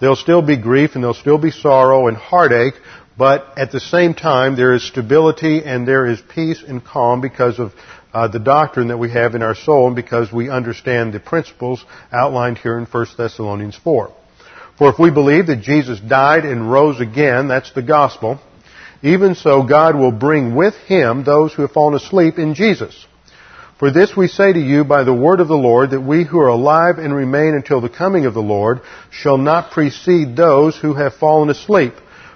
[0.00, 2.74] There'll still be grief and there'll still be sorrow and heartache,
[3.18, 7.58] but at the same time there is stability and there is peace and calm because
[7.58, 7.72] of
[8.14, 11.84] uh, the doctrine that we have in our soul and because we understand the principles
[12.12, 14.14] outlined here in 1 Thessalonians 4.
[14.78, 18.40] For if we believe that Jesus died and rose again, that's the gospel,
[19.02, 23.06] even so God will bring with him those who have fallen asleep in Jesus.
[23.78, 26.40] For this we say to you by the word of the Lord, that we who
[26.40, 30.94] are alive and remain until the coming of the Lord shall not precede those who
[30.94, 31.94] have fallen asleep.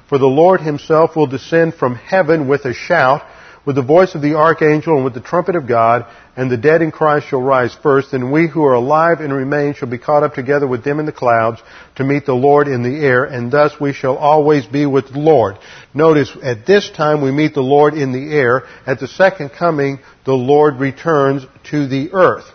[0.08, 3.22] For the Lord himself will descend from heaven with a shout,
[3.64, 6.06] with the voice of the archangel and with the trumpet of God,
[6.36, 9.74] and the dead in Christ shall rise first, and we who are alive and remain
[9.74, 11.60] shall be caught up together with them in the clouds
[11.96, 15.18] to meet the Lord in the air, and thus we shall always be with the
[15.18, 15.58] Lord.
[15.94, 18.64] Notice, at this time we meet the Lord in the air.
[18.86, 22.46] At the second coming, the Lord returns to the earth.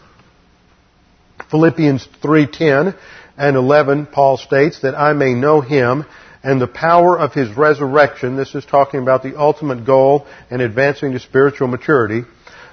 [1.50, 2.98] Philippians 3.10
[3.38, 6.06] and 11, Paul states that I may know Him
[6.48, 8.38] and the power of His resurrection.
[8.38, 12.24] This is talking about the ultimate goal and advancing to spiritual maturity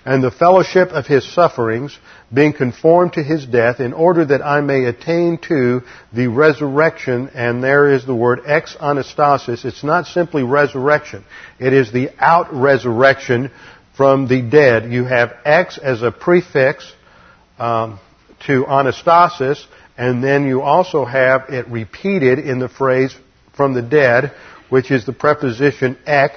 [0.05, 1.99] and the fellowship of his sufferings,
[2.33, 5.81] being conformed to his death, in order that I may attain to
[6.13, 9.65] the resurrection, and there is the word ex anastasis.
[9.65, 11.25] It's not simply resurrection.
[11.59, 13.51] It is the out resurrection
[13.97, 14.93] from the dead.
[14.93, 16.93] You have ex as a prefix
[17.59, 17.99] um,
[18.47, 19.65] to anastasis,
[19.97, 23.17] and then you also have it repeated in the phrase
[23.57, 24.33] from the dead,
[24.69, 26.33] which is the preposition ek,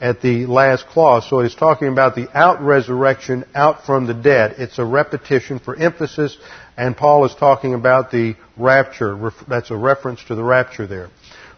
[0.00, 1.28] at the last clause.
[1.28, 4.54] So he's talking about the out resurrection out from the dead.
[4.58, 6.36] It's a repetition for emphasis,
[6.76, 9.32] and Paul is talking about the rapture.
[9.48, 11.08] That's a reference to the rapture there.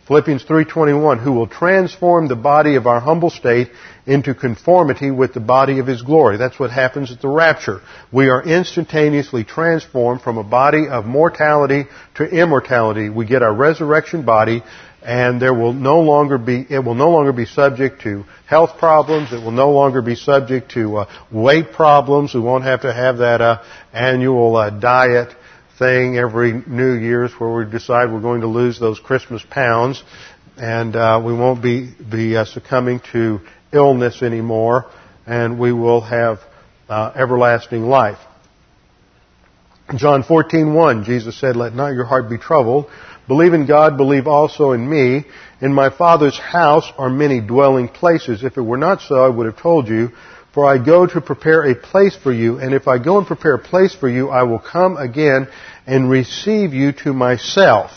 [0.06, 3.70] Philippians 3:21 who will transform the body of our humble state
[4.06, 6.36] into conformity with the body of his glory.
[6.36, 7.80] That's what happens at the rapture.
[8.10, 11.86] We are instantaneously transformed from a body of mortality
[12.16, 13.08] to immortality.
[13.08, 14.64] We get our resurrection body
[15.02, 19.32] and there will no longer be it will no longer be subject to health problems.
[19.32, 22.34] It will no longer be subject to uh, weight problems.
[22.34, 25.34] We won't have to have that uh, annual uh, diet
[25.78, 30.02] thing every New Year's where we decide we're going to lose those Christmas pounds,
[30.58, 33.40] and uh, we won't be be uh, succumbing to
[33.72, 34.86] illness anymore,
[35.26, 36.40] and we will have
[36.88, 38.18] uh, everlasting life.
[39.96, 42.90] John 14:1, Jesus said, "Let not your heart be troubled."
[43.30, 45.24] Believe in God, believe also in me.
[45.60, 48.42] In my Father's house are many dwelling places.
[48.42, 50.10] If it were not so, I would have told you.
[50.52, 53.54] For I go to prepare a place for you, and if I go and prepare
[53.54, 55.46] a place for you, I will come again
[55.86, 57.92] and receive you to myself.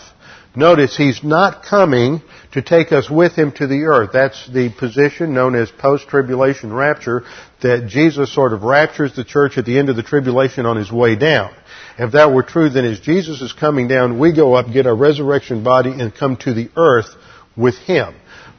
[0.56, 2.22] Notice he's not coming
[2.52, 4.12] to take us with him to the earth.
[4.14, 7.24] That's the position known as post-tribulation rapture,
[7.64, 10.92] that Jesus sort of raptures the church at the end of the tribulation on his
[10.92, 11.56] way down.
[11.98, 14.96] If that were true, then as Jesus is coming down, we go up, get our
[14.96, 17.14] resurrection body, and come to the earth
[17.56, 18.16] with Him.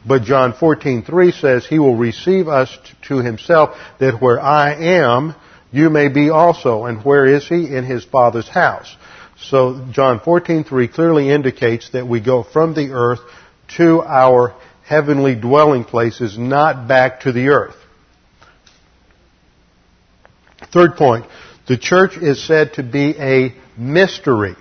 [0.07, 2.77] But John 14:3 says He will receive us
[3.09, 5.35] to Himself, that where I am,
[5.73, 6.85] you may be also.
[6.85, 7.75] And where is He?
[7.75, 8.95] In His Father's house.
[9.41, 13.21] So John 14:3 clearly indicates that we go from the earth
[13.77, 14.55] to our
[14.85, 17.77] heavenly dwelling places, not back to the earth.
[20.73, 21.27] Third point,
[21.67, 24.55] The church is said to be a mystery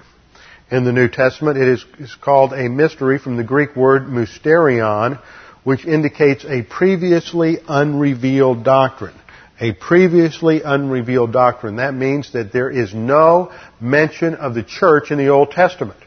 [0.72, 1.58] in the New Testament.
[1.58, 5.22] It is, is called a mystery from the Greek word mysterion,
[5.66, 9.16] which indicates a previously unrevealed doctrine.
[9.60, 11.76] A previously unrevealed doctrine.
[11.76, 13.52] That means that there is no
[13.82, 16.00] mention of the church in the Old Testament.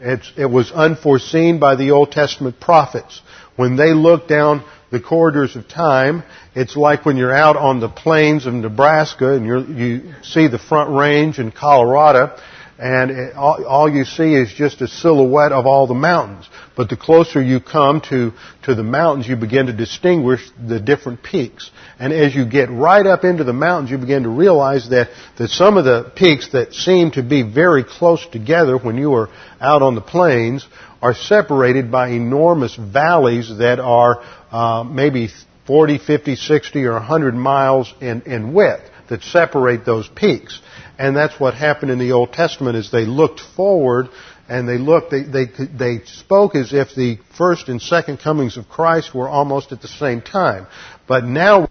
[0.00, 3.22] It's, it was unforeseen by the Old Testament prophets.
[3.56, 6.22] When they looked down the corridors of time,
[6.54, 10.90] it's like when you're out on the plains of Nebraska and you see the front
[10.96, 12.36] range in Colorado
[12.78, 16.48] and it, all, all, you see is just a silhouette of all the mountains.
[16.76, 18.32] But the closer you come to,
[18.62, 21.72] to the mountains, you begin to distinguish the different peaks.
[21.98, 25.08] And as you get right up into the mountains, you begin to realize that,
[25.38, 29.28] that some of the peaks that seem to be very close together when you are
[29.60, 30.64] out on the plains
[31.02, 35.28] are separated by enormous valleys that are uh, maybe
[35.66, 40.60] 40, 50, 60, or 100 miles in, in width that separate those peaks.
[40.98, 44.08] And that's what happened in the Old Testament is they looked forward
[44.48, 48.68] and they looked, they, they, they spoke as if the first and second comings of
[48.68, 50.66] Christ were almost at the same time.
[51.06, 51.68] But now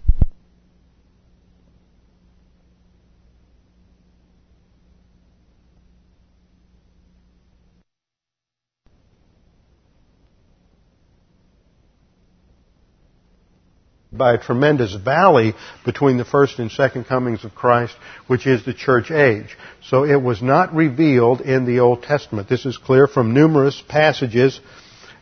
[14.18, 15.54] by a tremendous valley
[15.84, 17.94] between the first and second comings of Christ,
[18.26, 19.56] which is the church age.
[19.84, 22.48] So it was not revealed in the Old Testament.
[22.48, 24.60] This is clear from numerous passages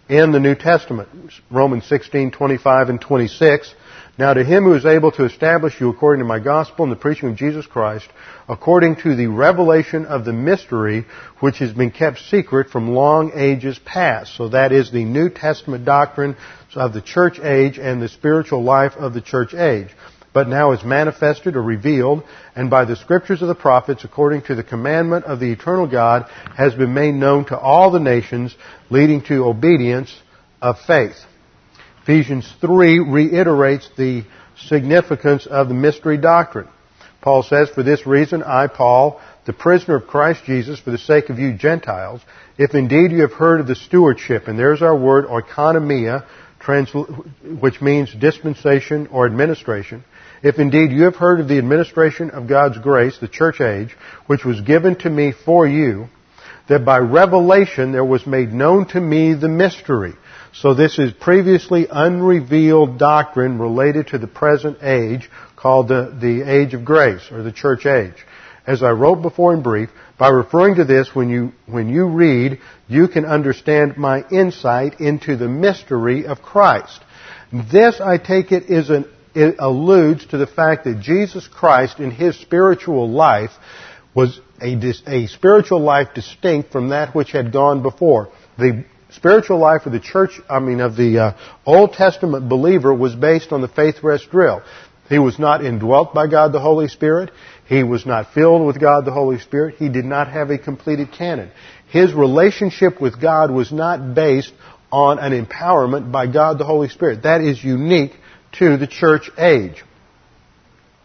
[0.08, 1.08] in the New Testament.
[1.50, 3.74] Romans 16, 25 and 26.
[4.18, 6.96] Now to him who is able to establish you according to my gospel and the
[6.96, 8.08] preaching of Jesus Christ,
[8.48, 11.04] according to the revelation of the mystery
[11.40, 14.34] which has been kept secret from long ages past.
[14.34, 16.36] So that is the New Testament doctrine
[16.74, 19.88] of the church age and the spiritual life of the church age,
[20.36, 22.22] but now is manifested or revealed,
[22.54, 26.30] and by the scriptures of the prophets, according to the commandment of the eternal God,
[26.54, 28.54] has been made known to all the nations,
[28.90, 30.14] leading to obedience
[30.60, 31.16] of faith.
[32.02, 34.24] Ephesians 3 reiterates the
[34.58, 36.68] significance of the mystery doctrine.
[37.22, 41.30] Paul says, For this reason, I, Paul, the prisoner of Christ Jesus, for the sake
[41.30, 42.20] of you Gentiles,
[42.58, 46.26] if indeed you have heard of the stewardship, and there's our word, oikonomia,
[47.58, 50.04] which means dispensation or administration,
[50.46, 53.96] if indeed you have heard of the administration of God's grace, the church age,
[54.28, 56.06] which was given to me for you,
[56.68, 60.12] that by revelation there was made known to me the mystery.
[60.52, 66.74] So this is previously unrevealed doctrine related to the present age called the, the age
[66.74, 68.24] of grace or the church age.
[68.64, 72.60] As I wrote before in brief, by referring to this, when you, when you read,
[72.86, 77.00] you can understand my insight into the mystery of Christ.
[77.52, 79.06] This, I take it, is an,
[79.36, 83.50] it alludes to the fact that Jesus Christ in his spiritual life
[84.14, 84.74] was a,
[85.06, 88.30] a spiritual life distinct from that which had gone before.
[88.58, 93.14] The spiritual life of the church, I mean of the uh, Old Testament believer was
[93.14, 94.62] based on the faith rest drill.
[95.10, 97.30] He was not indwelt by God the Holy Spirit.
[97.68, 99.74] He was not filled with God the Holy Spirit.
[99.78, 101.50] He did not have a completed canon.
[101.90, 104.54] His relationship with God was not based
[104.90, 107.24] on an empowerment by God the Holy Spirit.
[107.24, 108.12] That is unique
[108.58, 109.84] to the church age.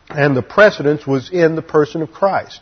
[0.09, 2.61] And the precedence was in the person of Christ.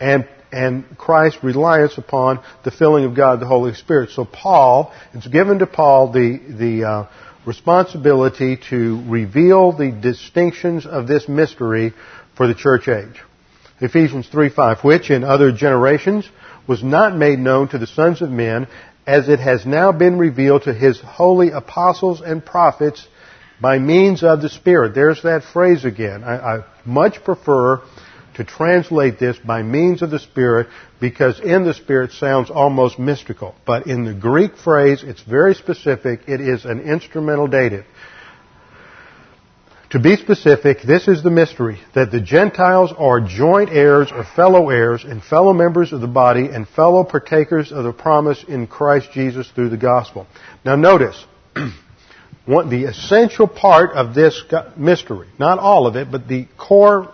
[0.00, 4.10] And, and Christ's reliance upon the filling of God the Holy Spirit.
[4.10, 7.06] So Paul, it's given to Paul the, the uh,
[7.46, 11.92] responsibility to reveal the distinctions of this mystery
[12.36, 13.22] for the church age.
[13.80, 16.28] Ephesians 3:5, which in other generations
[16.66, 18.66] was not made known to the sons of men,
[19.06, 23.06] as it has now been revealed to his holy apostles and prophets
[23.60, 24.94] by means of the Spirit.
[24.94, 26.24] There's that phrase again.
[26.24, 27.82] I, I much prefer
[28.34, 30.68] to translate this by means of the Spirit
[31.00, 33.54] because in the Spirit sounds almost mystical.
[33.66, 36.20] But in the Greek phrase, it's very specific.
[36.28, 37.86] It is an instrumental dative.
[39.90, 44.68] To be specific, this is the mystery that the Gentiles are joint heirs or fellow
[44.68, 49.12] heirs and fellow members of the body and fellow partakers of the promise in Christ
[49.12, 50.26] Jesus through the gospel.
[50.64, 51.24] Now notice,
[52.46, 54.40] one, the essential part of this
[54.76, 57.12] mystery, not all of it, but the core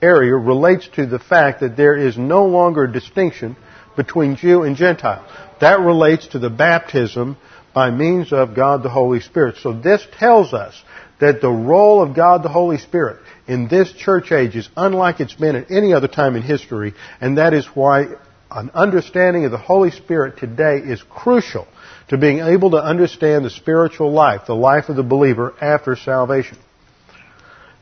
[0.00, 3.56] area relates to the fact that there is no longer a distinction
[3.96, 5.26] between Jew and Gentile.
[5.60, 7.36] That relates to the baptism
[7.74, 9.56] by means of God the Holy Spirit.
[9.58, 10.80] So this tells us
[11.20, 15.34] that the role of God the Holy Spirit in this church age is unlike it's
[15.34, 18.06] been at any other time in history, and that is why
[18.50, 21.66] an understanding of the Holy Spirit today is crucial
[22.10, 26.58] to being able to understand the spiritual life, the life of the believer after salvation.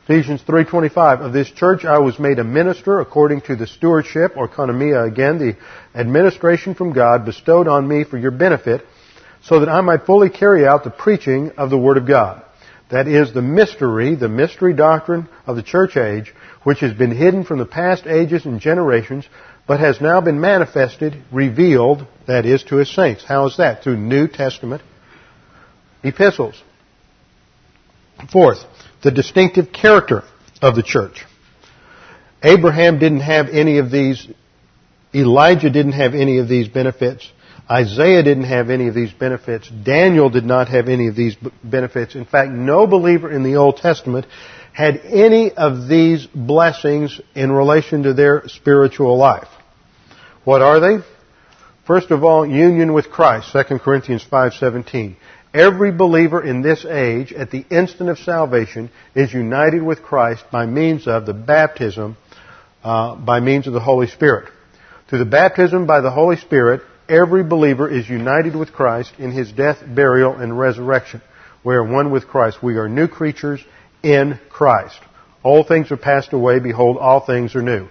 [0.03, 4.47] Ephesians 3:25 Of this church I was made a minister according to the stewardship or
[4.47, 5.55] oikonomia again the
[5.99, 8.85] administration from God bestowed on me for your benefit
[9.41, 12.43] so that I might fully carry out the preaching of the word of God.
[12.91, 17.45] That is the mystery, the mystery doctrine of the church age which has been hidden
[17.45, 19.25] from the past ages and generations
[19.69, 23.23] but has now been manifested, revealed, that is to his saints.
[23.23, 23.83] How is that?
[23.83, 24.81] Through New Testament
[26.01, 26.59] epistles.
[28.31, 28.57] Fourth,
[29.03, 30.23] the distinctive character
[30.59, 31.23] of the church.
[32.41, 34.27] Abraham didn't have any of these.
[35.13, 37.31] Elijah didn't have any of these benefits.
[37.69, 39.69] Isaiah didn't have any of these benefits.
[39.69, 42.15] Daniel did not have any of these benefits.
[42.15, 44.25] In fact, no believer in the Old Testament
[44.73, 49.47] had any of these blessings in relation to their spiritual life.
[50.49, 51.03] What are they?
[51.85, 55.15] First of all, union with Christ, 2 Corinthians 5:17.
[55.53, 60.65] Every believer in this age, at the instant of salvation, is united with Christ by
[60.65, 62.17] means of the baptism,
[62.83, 64.47] uh, by means of the Holy Spirit.
[65.07, 69.51] Through the baptism by the Holy Spirit, every believer is united with Christ in his
[69.51, 71.21] death, burial, and resurrection.
[71.63, 72.63] We are one with Christ.
[72.63, 73.63] We are new creatures
[74.01, 74.99] in Christ.
[75.43, 76.57] All things are passed away.
[76.57, 77.87] Behold, all things are new.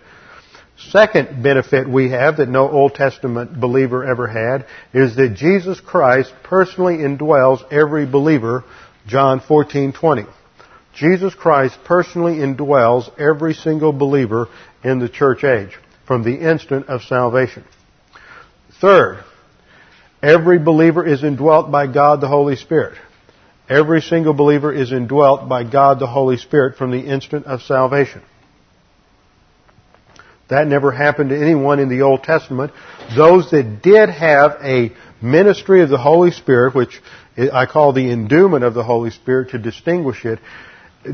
[0.78, 4.64] Second benefit we have that no Old Testament believer ever had
[4.94, 8.62] is that Jesus Christ personally indwells every believer,
[9.06, 10.26] John 14:20.
[10.94, 14.48] Jesus Christ personally indwells every single believer
[14.84, 15.76] in the church age
[16.06, 17.64] from the instant of salvation.
[18.80, 19.18] Third,
[20.22, 22.94] every believer is indwelt by God the Holy Spirit.
[23.68, 28.22] Every single believer is indwelt by God the Holy Spirit from the instant of salvation.
[30.48, 32.72] That never happened to anyone in the Old Testament.
[33.16, 37.00] Those that did have a ministry of the Holy Spirit, which
[37.36, 40.38] I call the endowment of the Holy Spirit to distinguish it,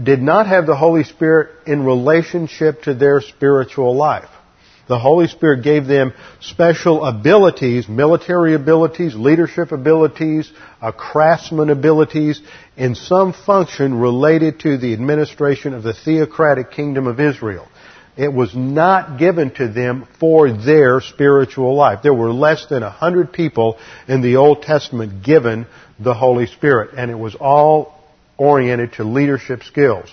[0.02, 4.28] did not have the Holy Spirit in relationship to their spiritual life.
[4.86, 10.52] The Holy Spirit gave them special abilities, military abilities, leadership abilities,
[10.96, 12.40] craftsman abilities,
[12.76, 17.66] in some function related to the administration of the theocratic kingdom of Israel.
[18.16, 22.00] It was not given to them for their spiritual life.
[22.02, 25.66] There were less than a hundred people in the Old Testament given
[25.98, 27.98] the Holy Spirit, and it was all
[28.36, 30.08] oriented to leadership skills.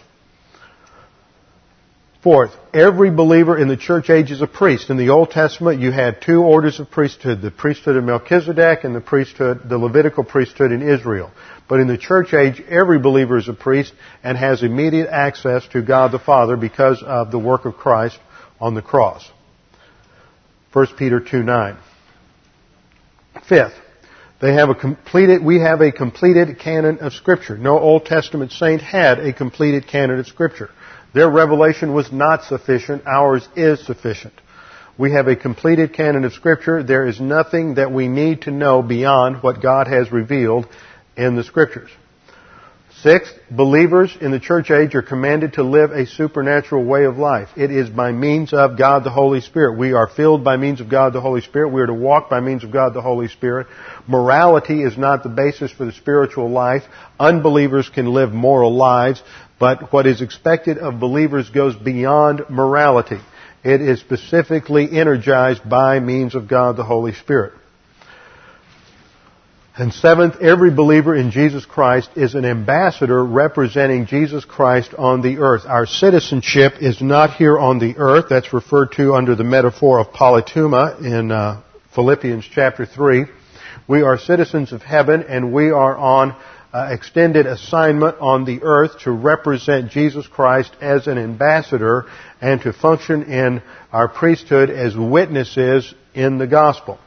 [2.24, 4.92] Fourth, every believer in the church age is a priest.
[4.92, 8.96] In the Old Testament, you had two orders of priesthood, the priesthood of Melchizedek and
[8.96, 11.32] the priesthood, the Levitical priesthood in Israel.
[11.72, 13.94] But in the church age, every believer is a priest
[14.26, 18.20] and has immediate access to God the Father because of the work of Christ
[18.60, 19.26] on the cross.
[20.74, 21.78] 1 Peter 2 9.
[23.48, 23.76] Fifth,
[24.42, 27.58] they have a completed, we have a completed canon of Scripture.
[27.58, 30.72] No Old Testament saint had a completed canon of Scripture.
[31.14, 33.08] Their revelation was not sufficient.
[33.08, 34.34] Ours is sufficient.
[34.98, 36.84] We have a completed canon of Scripture.
[36.84, 40.68] There is nothing that we need to know beyond what God has revealed
[41.22, 41.90] in the Scriptures.
[43.04, 47.50] Sixth, believers in the church age are commanded to live a supernatural way of life.
[47.56, 49.78] It is by means of God the Holy Spirit.
[49.78, 51.70] We are filled by means of God the Holy Spirit.
[51.70, 53.68] We are to walk by means of God the Holy Spirit.
[54.08, 56.84] Morality is not the basis for the spiritual life.
[57.20, 59.24] Unbelievers can live moral lives.
[59.60, 63.20] But what is expected of believers goes beyond morality.
[63.64, 67.54] It is specifically energized by means of God the Holy Spirit.
[69.78, 75.38] And seventh, every believer in Jesus Christ is an ambassador representing Jesus Christ on the
[75.38, 75.64] earth.
[75.66, 78.26] Our citizenship is not here on the earth.
[78.30, 81.62] That's referred to under the metaphor of politeuma in uh,
[81.96, 83.26] Philippians chapter 3.
[83.88, 86.36] We are citizens of heaven and we are on
[86.74, 92.08] uh, extended assignment on the earth to represent Jesus Christ as an ambassador
[92.42, 93.62] and to function in
[93.94, 97.00] our priesthood as witnesses in the gospel.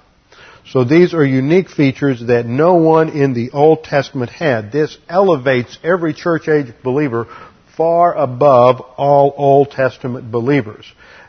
[0.66, 4.72] So these are unique features that no one in the Old Testament had.
[4.72, 7.26] This elevates every church age believer
[7.76, 10.86] far above all Old Testament believers.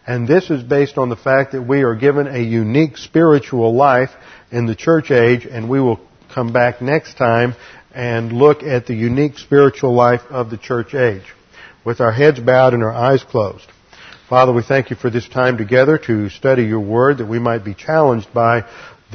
[0.07, 4.11] And this is based on the fact that we are given a unique spiritual life
[4.51, 5.99] in the church age, and we will
[6.33, 7.55] come back next time
[7.93, 11.23] and look at the unique spiritual life of the church age
[11.83, 13.65] with our heads bowed and our eyes closed.
[14.29, 17.63] Father, we thank you for this time together to study your word that we might
[17.63, 18.63] be challenged by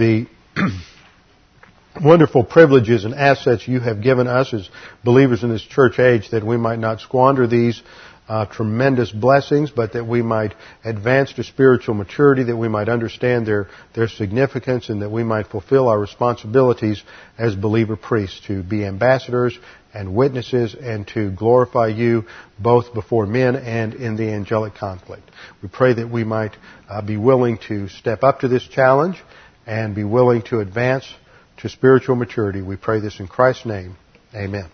[0.01, 0.27] the
[2.03, 4.69] wonderful privileges and assets you have given us as
[5.05, 7.83] believers in this church age that we might not squander these
[8.27, 13.47] uh, tremendous blessings, but that we might advance to spiritual maturity, that we might understand
[13.47, 17.03] their, their significance, and that we might fulfill our responsibilities
[17.37, 19.59] as believer priests to be ambassadors
[19.93, 22.25] and witnesses and to glorify you
[22.59, 25.29] both before men and in the angelic conflict.
[25.61, 26.57] We pray that we might
[26.89, 29.21] uh, be willing to step up to this challenge
[29.71, 31.07] and be willing to advance
[31.59, 32.61] to spiritual maturity.
[32.61, 33.97] We pray this in Christ's name.
[34.35, 34.69] Amen.